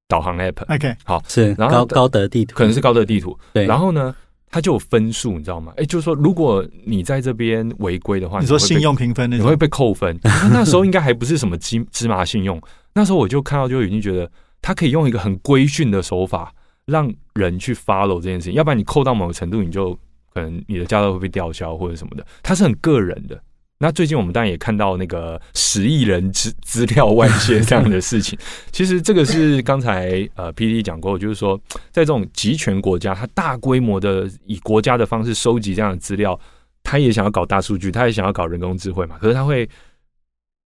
[0.09, 0.75] 导航 app。
[0.75, 3.37] OK，好是，然后高德地图可能是高德地图。
[3.53, 4.13] 对，然后呢，
[4.51, 5.71] 他就有分数，你知道吗？
[5.77, 10.19] 哎，就是说，如果你在这边违规的话，你说信用评分，你会被扣分。
[10.51, 12.61] 那时候应该还不是什么芝芝麻信用。
[12.93, 14.29] 那时候我就看到，就已经觉得
[14.61, 16.53] 他可以用一个很规训的手法，
[16.85, 18.53] 让人去 follow 这件事情。
[18.53, 19.97] 要不然你扣到某个程度，你就
[20.33, 22.25] 可能你的驾照会被吊销或者什么的。
[22.43, 23.41] 它是很个人的。
[23.81, 28.37] 那最近我们当然也看到那个十亿人资 资料外泄这样的事情。
[28.71, 36.39] 其实这个是刚才呃 P D 讲过，就是说在这种集权国家，它大规模的以国家的方式收集这样的资料，
[36.83, 39.17] 他也想要搞大数据，他也想要搞人工智慧嘛。
[39.19, 39.67] 可是他会。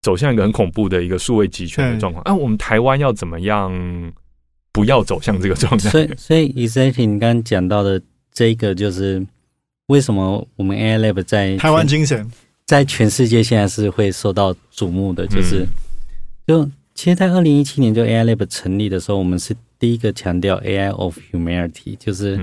[0.02, 2.32] 走向一个很恐怖的一个数位集权的状况啊！
[2.32, 4.12] 我们台湾要怎么样
[4.70, 5.90] 不要走向这个状态？
[5.90, 8.00] 所以，所以 exactly 你刚刚讲到的
[8.32, 9.26] 这个，就是
[9.88, 12.30] 为什么我们 AI Lab 在台湾精神
[12.66, 15.66] 在全世界现在是会受到瞩目的，就是
[16.46, 22.38] 就其实，在二零一七年就 AI Lab 成立的时候，我们是第一个强调 AI of humanity，就是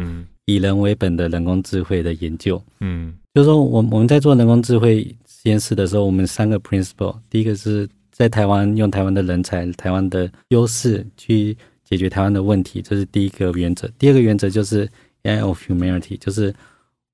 [0.46, 2.62] 以人为本的人工智慧的研究。
[2.80, 5.16] 嗯，就是说，我我们在做人工智慧。
[5.44, 13.86] 实验室的时候，我们三个 principle，第一个是在台湾用台湾的人才、台湾的优势去解决台湾的问题，这是第一个原则。
[14.00, 14.90] 第二个原则就是
[15.24, 16.56] AI of humanity，就是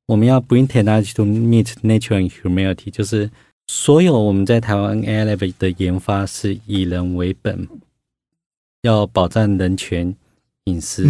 [0.09, 3.29] 我们要 bring technology to meet nature and humanity，就是
[3.67, 7.67] 所有我们在台湾 AI level 的研发是以人为本，
[8.81, 10.15] 要保障人权、
[10.63, 11.07] 隐私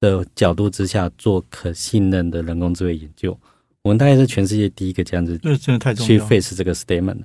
[0.00, 3.38] 的角度之下做可信任的人工智慧研究。
[3.82, 6.08] 我们大概是全世界第一个这样子，那真的太重要。
[6.08, 7.20] 去 face 这个 statement。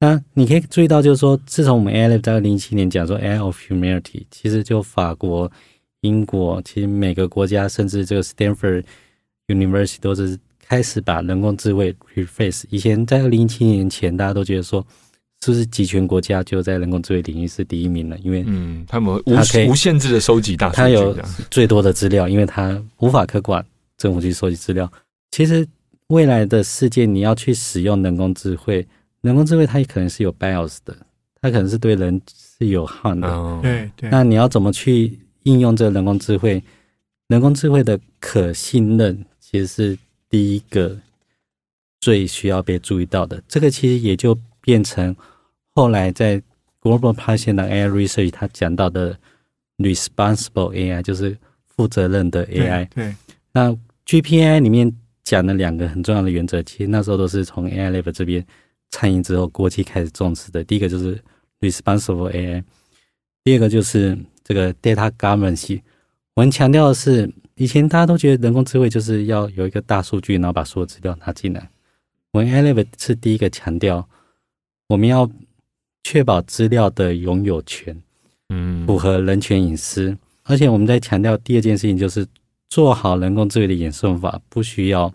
[0.00, 5.52] 那你可以注意到，就是说，自从我们 AI Lab 在二零一七年讲说 AI of humanity，其实就法国、
[6.00, 8.82] 英国，其实每个国家，甚至这个 Stanford
[9.54, 12.64] University 都是开始把人工智慧 reface。
[12.70, 14.84] 以前在二零一七年前，大家都觉得说，
[15.44, 18.16] 是不是集权国家就在人工智慧领域是第一名了？
[18.18, 21.18] 因为嗯，他们无无限制的收集大数据，他有
[21.50, 23.64] 最多的资料，因为他无法客管
[23.96, 24.90] 政府去收集资料。
[25.30, 25.66] 其实。
[26.10, 28.84] 未来的世界你要去使用人工智慧，
[29.20, 30.92] 人工智慧它也可能是有 bias 的，
[31.40, 33.28] 它可能是对人是有害的。
[33.28, 36.60] 嗯，对对，那你要怎么去应用这个人工智慧？
[37.28, 40.96] 人工智慧的可信任其实是第一个
[42.00, 43.42] 最需要被注意到的。
[43.48, 45.14] 这个其实也就变成
[45.70, 46.40] 后来在
[46.80, 49.18] Global p a s s i o n 的 AI Research 他讲到的
[49.78, 52.88] Responsible AI，就是负责任的 AI。
[52.94, 53.14] 对，
[53.52, 54.92] 那 GPI 里面
[55.24, 58.46] 讲的两个很重要的原则，其实那时候都是从 AI Lab 这边
[58.90, 60.62] 参与之后，国际开始重视的。
[60.62, 61.20] 第一个就是
[61.60, 62.62] Responsible AI，
[63.42, 65.80] 第二个就是这个 Data Governance。
[66.34, 71.68] 我们强调的是，以前大家都觉得人工智慧就是要有一个大数据，然后把所有资料拿进来。
[72.32, 74.08] 我们 Lab 是第一个强调，
[74.88, 75.30] 我们要
[76.02, 77.94] 确保资料的拥有权。
[78.48, 82.26] 嗯，符合人权隐私，而且我们在强调第二件事情，就是
[82.70, 85.12] 做好人工智慧的演算法，不需要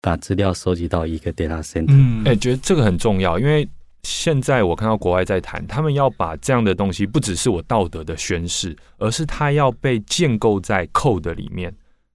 [0.00, 1.88] 把资料收集到一个 data center。
[1.90, 3.68] 嗯，哎、觉得这个很重要，因为
[4.02, 11.72] 现在我看到国外在谈，他们要把这样的东西，不只是我道德的宣誓，而是它要被建构在 code 里面。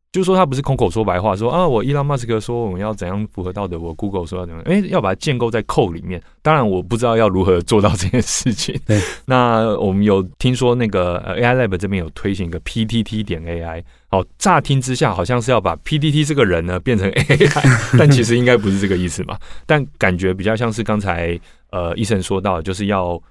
[0.09, 6.19] 就是说，他不是空口说白话，说啊，我伊朗马斯克说我们要怎样符合道德，我 Google 说要怎样，哎、要把它建构在 code 里面。
[6.41, 8.79] 当然，我不知道要如何做到这件事情。
[8.87, 17.69] 对，那我们有听说那个呃 AI Lab 这边有推行一个 PTT 点 AI，哦，乍听之下好像是要把 PTT 这个人呢变成 AI，
[17.99, 19.37] 但其实应该不是这个意思嘛。
[19.67, 21.39] 但感觉比较像是刚才
[21.71, 23.21] 呃医生说到，就是要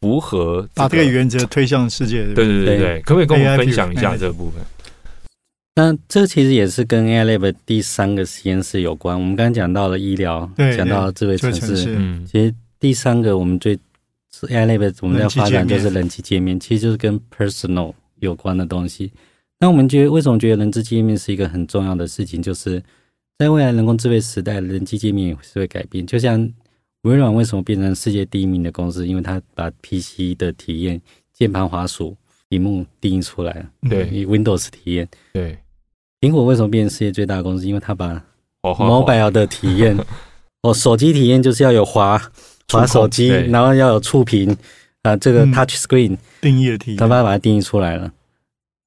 [0.00, 2.24] 符合、把这个原则推向世界。
[2.34, 4.62] 对对对对对，可不可以跟我们分享一下这个部分？
[5.78, 9.14] 那这其实也是跟 AI Lab 第三个实验室有关。
[9.14, 19.12] 我们刚刚讲到了医疗，对讲到了智慧城市，嗯其实第三个我们最 AI Lab 我们在发展就是人机界面，其实就是跟 personal 有关的东西。
[19.58, 22.42] 那我们觉得为什么觉得人机界面是一个很重要的事情？
[22.42, 22.82] 就是
[23.38, 26.06] 在未来人工智慧时代，人机界面也是会改变。
[26.06, 26.50] 就像
[27.06, 31.00] 微软为什么变成世界第一名的公司，因为它把 PC 的体验、
[31.32, 32.16] 键盘、滑鼠、
[32.48, 35.08] 屏幕定义出来了，对 Windows 体验。
[35.32, 35.56] 对，
[36.20, 37.64] 苹果为什么变成世界最大的公司？
[37.64, 38.20] 因为它把
[38.62, 39.96] mobile 的体验，
[40.62, 42.20] 哦，手机体验就是要有滑
[42.72, 44.56] 滑手机，然后要有触屏
[45.02, 48.12] 啊、这个嗯 touch screen，定义的体它把它把它定义出来了。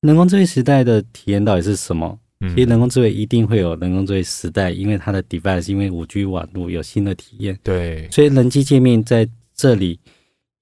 [0.01, 2.19] 人工智能时代的体验到底是什么？
[2.41, 9.99] 嗯其实人工智慧一定会有人工智慧时代，因为它的 device，因为五 G 网络有新的体验，对，所以人机界面在这里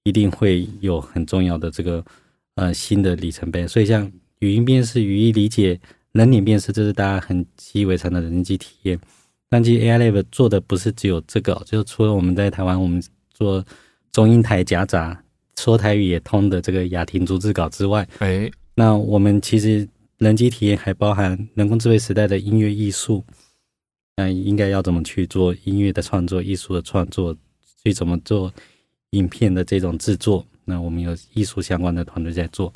[0.02, 2.04] 一定会有很重要的这个
[2.56, 3.66] 呃新的里程碑。
[3.66, 4.10] 所以像
[4.40, 5.78] 语音辨识、语义理解、
[6.12, 8.98] 人脸辨识，这是大家很习以为常的人机体验。
[9.48, 13.64] 但其实 AI Lab 做的不是只有这个哦，就是除了我们在台湾我们做
[14.12, 15.22] 中英台夹杂
[15.56, 19.88] 说台语也通的这个雅婷逐字稿之外，哎，那我们其实
[20.18, 23.24] 人机体验还包含人工智慧时代的音乐艺术，
[24.16, 27.36] 那应该要怎么去做音乐的创作、艺术的创作，
[27.82, 28.52] 去怎么做
[29.10, 30.44] 影片的这种制作？
[30.64, 32.72] 那我们有艺术相关的团队在做。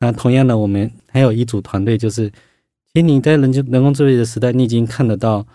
[0.00, 5.46] 那同样的，我们还有一组团队，就是其实你在人机人工智慧的时代，你已经看得到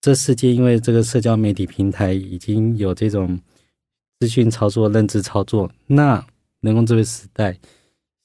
[0.00, 3.40] 这世界，因为这个社交媒体平台已经有这种
[4.20, 6.24] 资讯操作、认知操作，那
[6.60, 7.58] 人工智慧时代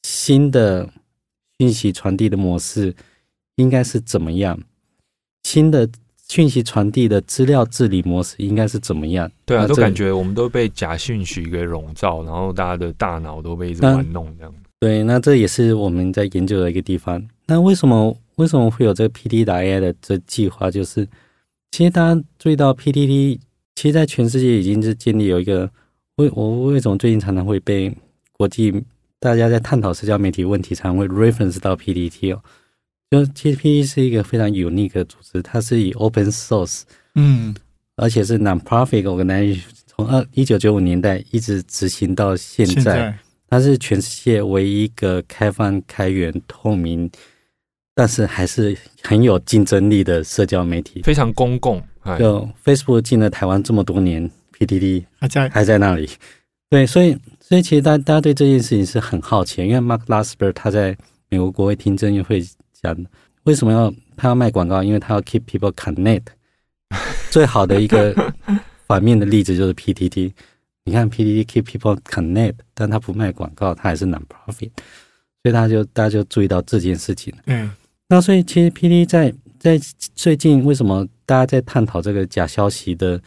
[0.03, 0.87] 新的
[1.59, 2.95] 讯息传递的模式
[3.55, 4.59] 应该是怎么样？
[5.43, 5.89] 新的
[6.27, 9.31] 讯息传递的资料治理模式应该是怎么样？
[9.45, 14.53] 对啊，都感觉我们都被假讯息给笼罩，然后大家的大脑都被一直玩弄这样。
[14.79, 17.25] 对，那这也是我们在研究的一个地方。
[17.47, 20.69] 那为什么为什么会有这个 P D 打 AI 的这计划？
[20.69, 21.07] 就是
[21.71, 23.39] 其实大家注意到 P D D，
[23.75, 25.71] 其实在全世界已经是建立有一个
[26.17, 27.91] 为我为什么最近常常会被
[28.33, 28.83] 国际
[29.19, 32.41] 大家在探讨社交媒体问题，常常会 reference 到 PDT 哦。
[33.09, 36.81] 就其实 PTT 是一个非常 unique 的组织，它是以 open source
[37.15, 37.55] 嗯，
[37.95, 42.73] 而且是 non-profit organization，从二一九九五年代一直执行到现在。
[42.73, 43.17] 现在
[43.49, 47.09] 它是全世界唯一一个开放、开源、透明，
[47.95, 51.01] 但是还是很有竞争力的社交媒体。
[51.01, 56.09] 非常公共，哎，就 Facebook 进了台湾这么多年，PDD 还在还在那里。
[56.69, 60.97] 对，所以所以其实大大家对这件事情是很好奇，因为 Mark Lasberg 他在
[61.29, 62.93] 美国国会听证会讲，
[63.43, 64.83] 为什么要他要卖广告？
[64.83, 66.23] 因为他要 keep people connect。
[67.31, 68.13] 最好的一个
[68.85, 70.33] 反面的例子就是 PTT。
[70.83, 74.71] 你看 PTT keep people connect，但他不卖广告，他还是 non-profit，
[75.41, 77.33] 所以他就大家就注意到这件事情。
[77.45, 77.71] 嗯
[78.09, 79.79] 那所以其实 pt 在在
[80.15, 83.21] 最近为什么大家在探讨这个假消息的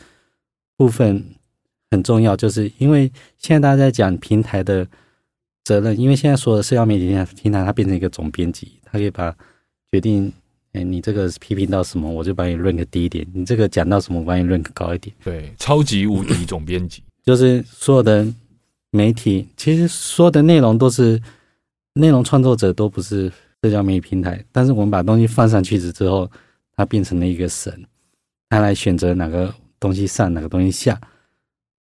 [0.77, 1.23] 部分
[1.91, 4.87] 很重要，就是因为现在大家在讲平台的
[5.65, 7.09] 责任，因为现在所有的社交媒体
[7.41, 9.35] 平台它变成一个总编辑，它可以把
[9.91, 10.33] 决定
[10.73, 15.15] 哎，你这个批评到什么，我就把你 rank 低一点；你这个讲到什么，我把你 rank 高一点。
[15.25, 18.25] 对，超级无敌总编辑，就是所有的
[18.93, 21.21] 媒体，其实所有的内容都是
[21.95, 23.29] 内容创作者都不是
[23.63, 26.31] 社交媒体平台，但是我们把东西放上去之后，
[26.77, 27.85] 它变成了一个神，
[28.49, 31.01] 它来选择哪个东西上，哪个东西下。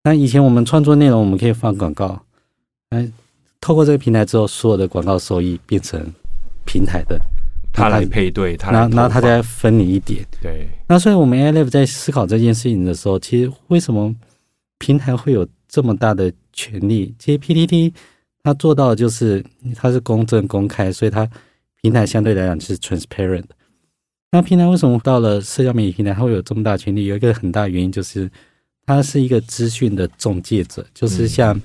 [0.08, 2.18] 那以前我们创作内容，我们可以放广告，
[2.92, 3.12] 哎，
[3.60, 6.02] 透过这个平台之后，所有的广告收益变成
[6.66, 7.20] 平台的。
[7.74, 10.26] 他来配对，他那那他再分你一点。
[10.42, 14.16] 对，那所以我们 a l v 在思考这件事情的时候，其实为什么
[14.78, 17.14] 平台会有这么大的权利？
[17.20, 17.92] 其实 PTT
[18.44, 19.44] 它做到的就是
[19.76, 21.30] 它是公正公开，所以它
[21.82, 23.44] 平台相对来讲是 transparent。
[24.32, 27.08] 那平台为什么到了社交媒体平台它会有这么大权利？
[27.08, 28.32] 有一个很大原因就是
[28.88, 31.62] 它是一个资讯的中介者，就是像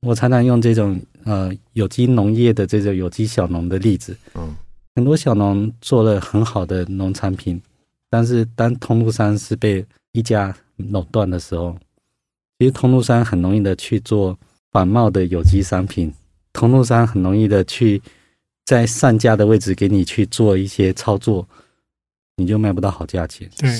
[0.00, 4.54] 我常常用这种呃有机农业的这种有机小农的例子，嗯。
[4.96, 7.62] 很多小农做了很好的农产品，
[8.10, 11.78] 但是当通路商是被一家垄断的时候，
[12.58, 14.36] 其实通路商很容易的去做
[14.72, 16.12] 仿冒的有机商品，
[16.52, 18.02] 通路商很容易的去
[18.64, 21.48] 在上架的位置给你去做一些操作，
[22.34, 23.48] 你就卖不到好价钱。
[23.56, 23.70] 对，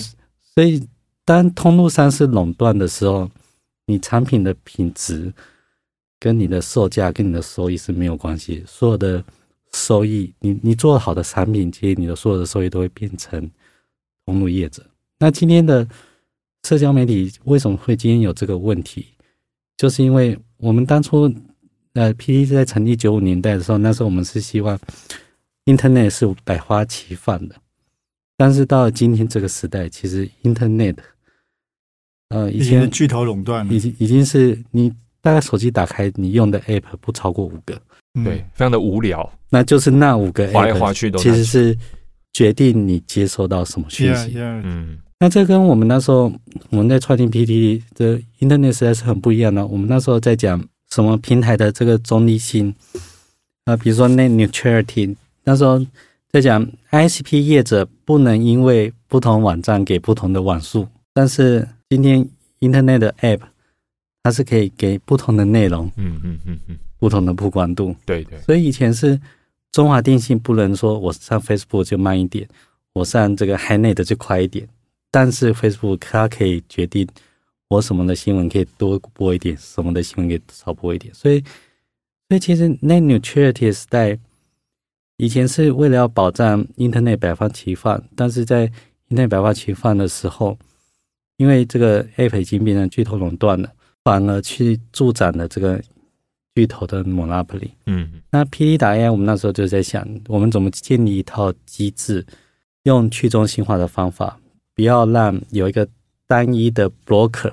[0.55, 0.81] 所以
[1.29, 3.31] 当通路商是垄断的时候，
[3.85, 5.31] 你产品的品质
[6.19, 9.23] 跟你的售价跟你的收益是没有关系，所有的。
[9.75, 13.51] 收益，你你做好的产品，其实你的所有的收益都会变成
[14.25, 14.83] 通路业者。
[15.19, 15.87] 那今天的
[16.67, 19.09] 社交媒体为什么会今天有这个问题？
[19.77, 21.31] 就是因为我们当初
[21.93, 24.81] 呃，P D 在成立九五年代的时候，那时候我们是希望
[25.67, 27.55] Internet 是百花齐放的。
[28.39, 30.97] 但是到今天这个时代，其实 Internet
[32.31, 37.81] 呃，以前巨头垄断，已经已经是你大概手机打开，你用的 App 不超过五个。
[38.25, 39.31] 对，非常的无聊。
[39.51, 41.77] 那就是那五个划来划去都其实是
[42.33, 44.35] 决定你接收到什么讯息。
[44.37, 46.33] 嗯，那这跟我们那时候
[46.71, 49.67] 我们在创建 PTT 的 Internet 实在是很不一样的。
[49.67, 52.75] 我们那时候在讲什么平台的这个中立性
[53.65, 55.15] 啊，比如说 Net Neutrality，
[55.45, 55.79] 那时候
[56.31, 62.29] 在讲 ISP 业者不能因为不同网站给不同的网速，但是今天
[62.61, 63.41] Internet 的 App
[64.23, 65.91] 它是可以给不同的内容。
[65.97, 66.79] 嗯嗯嗯嗯。
[67.01, 69.21] 不同的曝光度，对对，所以以前是
[69.71, 72.49] 中华电信不能说我上 Facebook 就慢一点，
[72.93, 74.69] 我上这个 HiNet 就快一点，
[75.09, 77.07] 但是 Facebook 它可以决定
[77.69, 81.15] 我什么的新闻可以多播一点，什么的新闻可以少播一点。
[81.15, 81.41] 所以，
[82.29, 84.19] 所以其实 Net Neutrality 时代
[85.19, 88.69] 以前是为了要保障 Internet 百花齐放，但是在
[89.09, 90.59] Internet 百花齐放的时候，
[91.39, 93.73] 因为这个 App 已经变成巨头垄断了，
[94.05, 95.83] 反而去助长了这个。
[96.55, 102.27] 巨头的 monopoly，嗯，那 P D 打 AI，我们那时候就在想，我们怎么建立一套机制，
[102.83, 104.41] 用去中心化的方法，
[104.75, 105.87] 不要让有一个
[106.27, 107.53] 单一的 broker。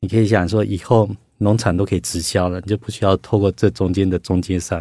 [0.00, 4.80] 你可以想说，以后农场都可以直销了，你就不需要透过这中间的中间商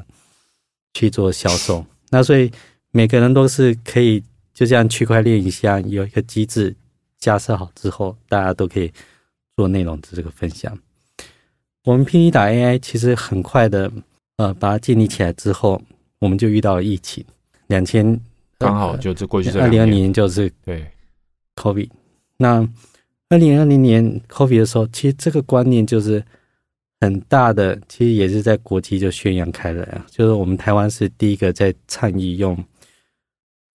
[0.93, 1.83] 去做销售。
[2.11, 2.51] 那所以
[2.91, 4.21] 每个人都是可以，
[4.53, 6.75] 就像区块链一样，有一个机制
[7.20, 8.91] 架设好之后，大家都可以
[9.55, 10.78] 做内容的这个分享。
[11.84, 13.91] 我们 P D 打 AI 其实很快的，
[14.38, 15.82] 呃，把它建立起来之后，
[16.20, 17.24] 我们就遇到了疫情。
[17.68, 18.20] 两千
[18.57, 20.86] 刚好就是过去二零二零年就是对
[21.55, 21.89] COVID。
[22.38, 22.68] 那
[23.30, 26.24] 二零二零年 COVID 的时候，其实这个观念就是
[27.01, 30.05] 很大的，其实也是在国际就宣扬开来啊。
[30.09, 32.55] 就是我们台湾是第一个在倡议用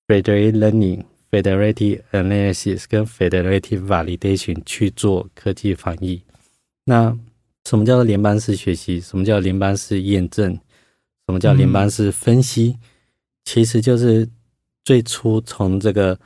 [0.06, 6.22] Federated Learning、Federated Analysis 跟 Federated Validation 去做科技翻译。
[6.84, 7.16] 那
[7.64, 9.00] 什么叫做联邦式学习？
[9.00, 10.52] 什么叫联邦式验证？
[11.26, 12.76] 什么叫联邦式分析？
[13.44, 14.28] 其实就是
[14.84, 16.18] 最初从这个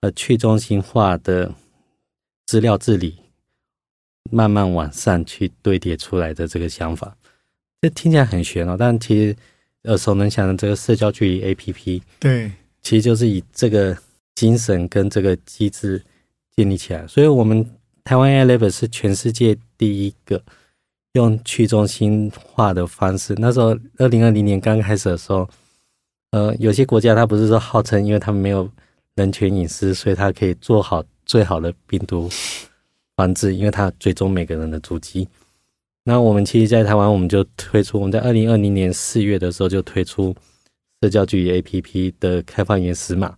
[0.00, 1.54] 呃去中心化的
[2.46, 3.16] 资料治理
[4.30, 7.16] 慢慢往上去堆叠出来的这个想法。
[7.80, 9.36] 这听起来很玄哦，但其实
[9.84, 13.96] 耳熟能详的这个社交距离 APP，对，其实就是以这个
[14.42, 16.02] 精神跟这个机制
[16.56, 17.06] 建立起来。
[17.06, 17.64] 所以，我们
[18.02, 20.42] 台湾 Air Lab 是全世界第一个。
[21.14, 25.46] 用去中心化的方式，那时候二零二零年刚开始的时候，
[26.30, 28.66] 呃，有些国家它不是说号称，因为他们没有
[29.16, 32.30] 人权隐私，所以它可以做好最好的病毒
[33.14, 35.28] 防治，因为它追踪每个人的足迹。
[36.04, 40.34] 那我们其实，在台湾，我们就推出，我们在二零二零年四月的时候就推出
[41.02, 43.36] 社交距离 APP 的开放原始码。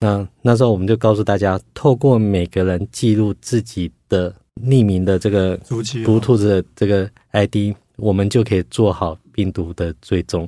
[0.00, 4.34] 那那时候我们就告诉大家，透过每个人记录自己的。
[4.62, 5.56] 匿名的这个
[6.04, 10.46] 毒兔子的这个 ID，我们就可以做好病毒的追踪。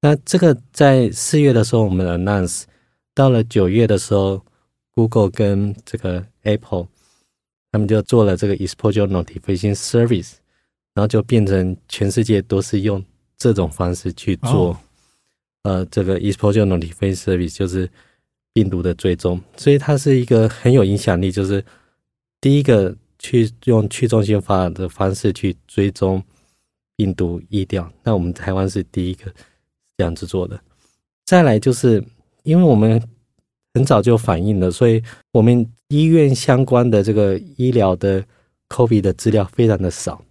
[0.00, 2.62] 那这个在四月的时候，我们 announce，
[3.12, 4.42] 到了九月的时候
[4.94, 6.86] ，Google 跟这个 Apple
[7.72, 10.36] 他们就做了这个 Exposure Notification Service，
[10.94, 13.04] 然后就变成全世界都是用
[13.36, 14.70] 这种方式去做。
[14.70, 14.76] 哦
[15.64, 17.90] 呃，这个 exposure notification service 就是
[18.56, 21.62] 病毒的追踪，所以它是一个很有影响力，就是
[22.40, 26.22] 第一个去用去中心化的方式去追踪
[26.96, 27.86] 病毒疫调。
[28.02, 29.30] 那我们台湾是第一个
[29.98, 30.58] 这样子做的。
[31.26, 32.02] 再来就是
[32.44, 32.98] 因为我们
[33.74, 35.02] 很早就反映了，所以
[35.32, 38.24] 我们医院相关的这个医疗的
[38.70, 40.24] COVID 的资料非常的少。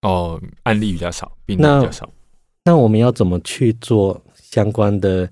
[0.00, 2.10] 哦，案例比较少，病例比较少。
[2.64, 5.28] 那我们要怎么去做相关的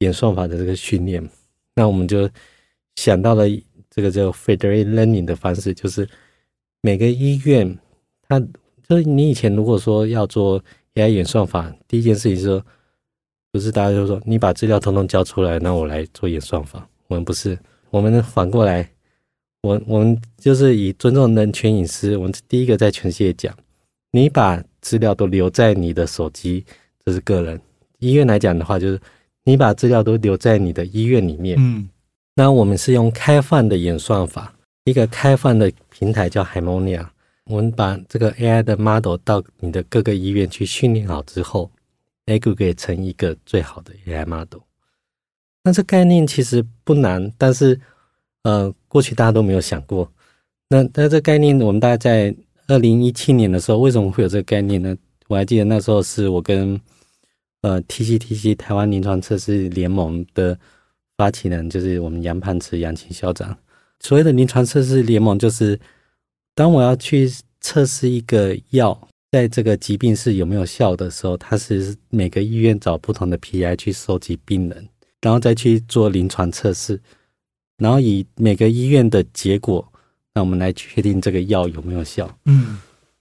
[0.00, 1.26] 演算法的这个训练？
[1.74, 2.28] 那我们就
[2.96, 3.44] 想到了
[3.90, 6.08] 这个叫 federated learning 的方式，就是
[6.80, 7.78] 每个医院
[8.28, 8.40] 它
[8.88, 10.62] 就是你以前如果说要做
[10.94, 12.64] AI 演算法，第一件事情是说，
[13.50, 16.88] 不是大家就说你把资料通通交出来，那我来做演算法。
[17.08, 17.58] 我们不是，
[17.90, 18.88] 我们反过来，
[19.62, 23.56] 我我们就是以尊重人权隐私，我们第一个在全世界讲，
[24.10, 26.64] 你把资料都留在你的手机，
[27.04, 27.60] 这是个人。
[27.98, 29.00] 医院来讲的话，就是
[29.44, 31.56] 你把资料都留在你的医院里面。
[31.58, 31.88] 嗯
[32.36, 37.06] 那我们是用开放的演算法，一个开放的平台叫 Harmonia。
[37.44, 41.70] 我们把这个 AI 的 model 到你的各个医院去训练好之后
[42.26, 44.62] ，aggregate 成一个最好的 AI model。
[45.62, 47.78] 那这概念其实不难，但是
[48.42, 50.10] 呃，过去大家都没有想过。
[50.68, 52.34] 那那这概念，我们大概在
[52.66, 54.96] 二零一七年的时候，为什么会有这个概念呢？
[55.28, 56.80] 我还记得那时候是我跟
[57.64, 60.58] 呃 TCTC 台湾临床测试联盟的
[61.16, 63.56] 发起人，就是我们杨盼池杨琴校长。
[64.00, 65.80] 所谓的临床测试联盟，就是
[66.54, 74.86] 当我要去测试一个药在这个疾病是有没有效的时候，它是每个医院找不同的 PI 去收集病人，
[75.22, 77.00] 然后再去做临床测试，
[77.78, 79.90] 然后以每个医院的结果，
[80.34, 82.28] 那我们来确定这个药有没有效。
[82.44, 82.78] 嗯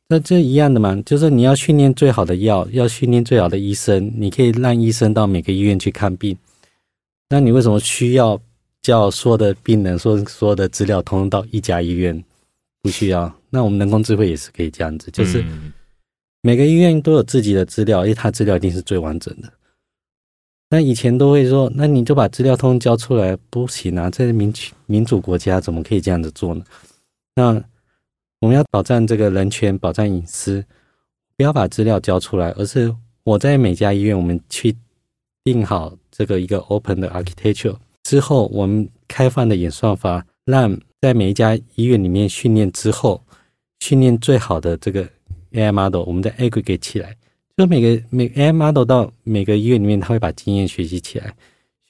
[0.10, 6.38] 那这一样的嘛，就是你要训练最好的药，要训练最好的医生，你可以让医生到每个医院去看病。
[7.30, 8.40] 那你为什么需要
[8.82, 12.24] 叫所有的病人说所有的资料通通到一家医院？
[12.82, 13.34] 不需要。
[13.50, 15.72] 那我们人工智慧也是可以这样子，就是嗯
[16.42, 19.52] 每个医院都有自己的资料，因为它资料一定是最完整的。
[20.70, 24.10] 那以前都会说，那你就把资料通通交出来，不行啊！
[24.10, 24.54] 在民
[24.86, 26.64] 民主国家怎么可以这样子做呢？
[27.36, 27.64] 那
[28.44, 30.62] 我们要保障这个人权，保障隐私，
[31.38, 34.76] 不要把资料交出来，而是我在每家医院，我们去
[35.46, 37.74] 定好这个一个 open 的 architecture
[38.04, 43.24] 之后，我们开放的演算法，让在每一家医院里面训练之后，
[43.80, 45.08] 训练最好的这个
[45.54, 47.16] AI model，我们再 aggregate 起来，
[47.56, 51.34] 就每个每 AI model 到每个医院里面，它会把经验学习起来，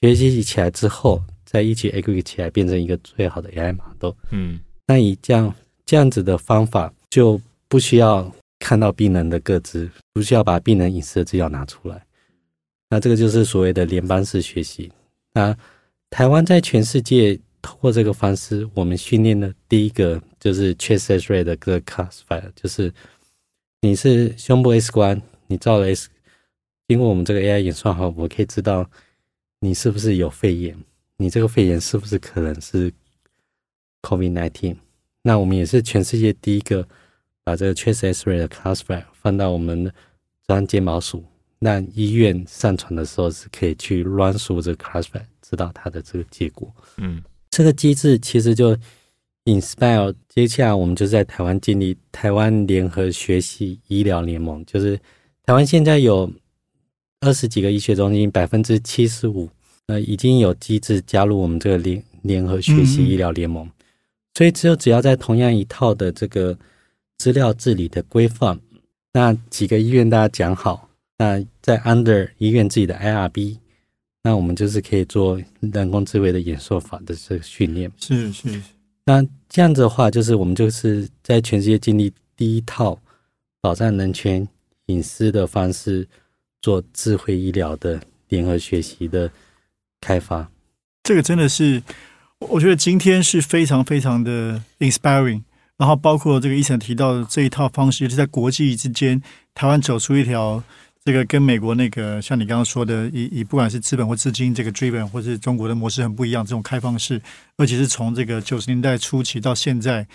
[0.00, 4.14] 学习起来之后，再一起 aggregate 起来，变成一个最好的 AI model。
[4.30, 4.60] 嗯。
[4.86, 5.52] 那以这样
[5.86, 12.04] 这样子的方法，就不需要看到病人的个资，不需要把病人隐私的资料拿出来。
[12.88, 14.90] 那这个就是所谓的联邦式学习。
[15.32, 15.56] 那
[16.10, 22.92] 台湾在全世界通过这个方式，我们训练的第一个就是 Chest X-ray 的个 classifier，就是
[23.80, 26.08] 你是胸部 X 光，你照了 X，
[26.88, 28.88] 经过我们这个 AI 演算法，我可以知道
[29.60, 30.78] 你是不是有肺炎，
[31.16, 32.92] 你这个肺炎是不是可能是
[34.02, 34.76] COVID-19。
[35.26, 36.86] 那我们也是全世界第一个
[37.42, 39.90] 把这个 Chest X-ray 的 classifier 放到我们的
[40.46, 41.24] 中央睫毛鼠，
[41.58, 46.70] 让医院上传的时候是可以去 run 出这个 classifier，知道它的这个结果。
[46.98, 47.22] 嗯。
[47.50, 48.76] 这个机制其实就
[49.44, 54.98] inspire，接下来我们就在台湾建立台湾联合学习医疗联盟，就是
[55.44, 56.28] 台湾现在有
[57.20, 59.48] 二十几个医学中心，百分之七十五
[59.86, 63.70] 呃已经有机制加入我们这个联联合学习医疗联盟，
[64.34, 66.58] 所以只有只要在同样一套的这个
[67.18, 68.58] 资料治理的规范，
[69.12, 73.58] 那几个医院大家讲好，那在 under 医院自己的 IRB。
[74.26, 77.92] 那我们就是可以做人工智慧的演算法的这个训练。
[77.98, 78.62] 是是是
[79.04, 82.98] 那这样子的话，就是我们就是在全世界建立第一套
[83.60, 84.48] 保障人权
[84.86, 86.08] 隐私的方式，
[86.62, 89.30] 做智慧医疗的联合学习的
[90.00, 90.50] 开发。
[91.02, 91.82] 这个真的是，
[92.48, 95.42] 我觉得今天是非常非常的 inspiring。
[95.76, 99.20] 然后包括这个医生提到的这一套方式，就是在国际之间，
[99.54, 100.62] 台湾走出一条
[101.04, 107.20] 这个跟美国那个像你刚刚说的，以以不管是资本或资金这个追本，或是中国的模式很不一样，这种开放式，
[107.56, 110.06] 而且是从这个九十年代初期到现在，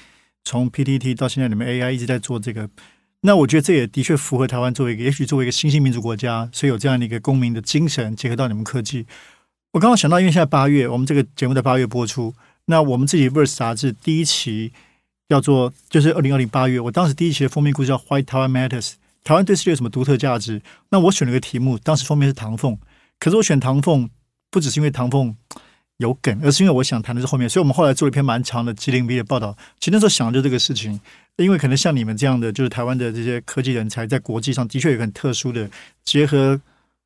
[0.45, 2.69] 从 PTT 到现在你们 AI 一直在做这个。
[3.21, 9.05] 那我觉得这也的确符合台湾作为一个，也许作为一个新兴民主国家，所以有这样的一个公民的精神结合到你们科技。
[9.71, 12.33] 我刚刚想到，因为现在八月，我们这个节目在八月播出，
[12.65, 14.73] 那我们自己《Verse》杂志第一期
[15.27, 18.87] 叫做就是二零二零八月，我当时第一期的封面故事叫《Why Taiwan Matters》，
[19.23, 20.59] 台湾对世界有什么独特价值？
[20.89, 22.79] 那我选了个题目，当时封面是唐凤，
[23.19, 24.09] 可是我选唐凤
[24.49, 25.35] 不只是因为唐凤
[25.97, 29.55] 有梗，而是因为我想谈的是后面，所以我们后来做了一篇蛮长的吉林 B 的报道。
[29.79, 30.99] 其实那时候想的就是这个事情，
[31.35, 35.69] 因为可能像你们这样的，就是台湾的这些科技人才，在国际上的确有很特殊的
[36.03, 36.59] 结合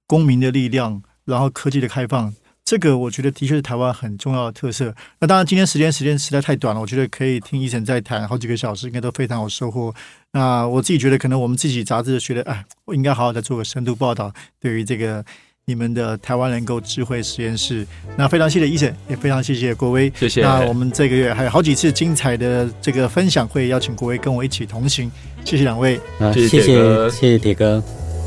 [0.07, 2.33] 公民的力量，然后科技的开放。
[2.65, 4.93] 这个我觉得的确是台湾很重要的特色。
[5.19, 9.93] 那当然，今天时间时间实在太短了，我觉得可以听医生再谈好几个小时，应该都非常有收获。
[10.31, 15.23] 那我自己觉得，可能我们自己杂志觉得，哎，我应该好好的做个深度报道，对于这个
[15.65, 17.85] 你们的台湾人购智慧实验室。
[18.15, 20.41] 那非常谢谢医生，也非常谢谢郭威，谢谢。
[20.41, 25.11] 那我们这个月还有好几次精彩的这个分享会，邀请郭威跟我一起同行。
[25.43, 25.99] 谢谢两位，
[26.33, 27.83] 谢谢谢谢铁哥。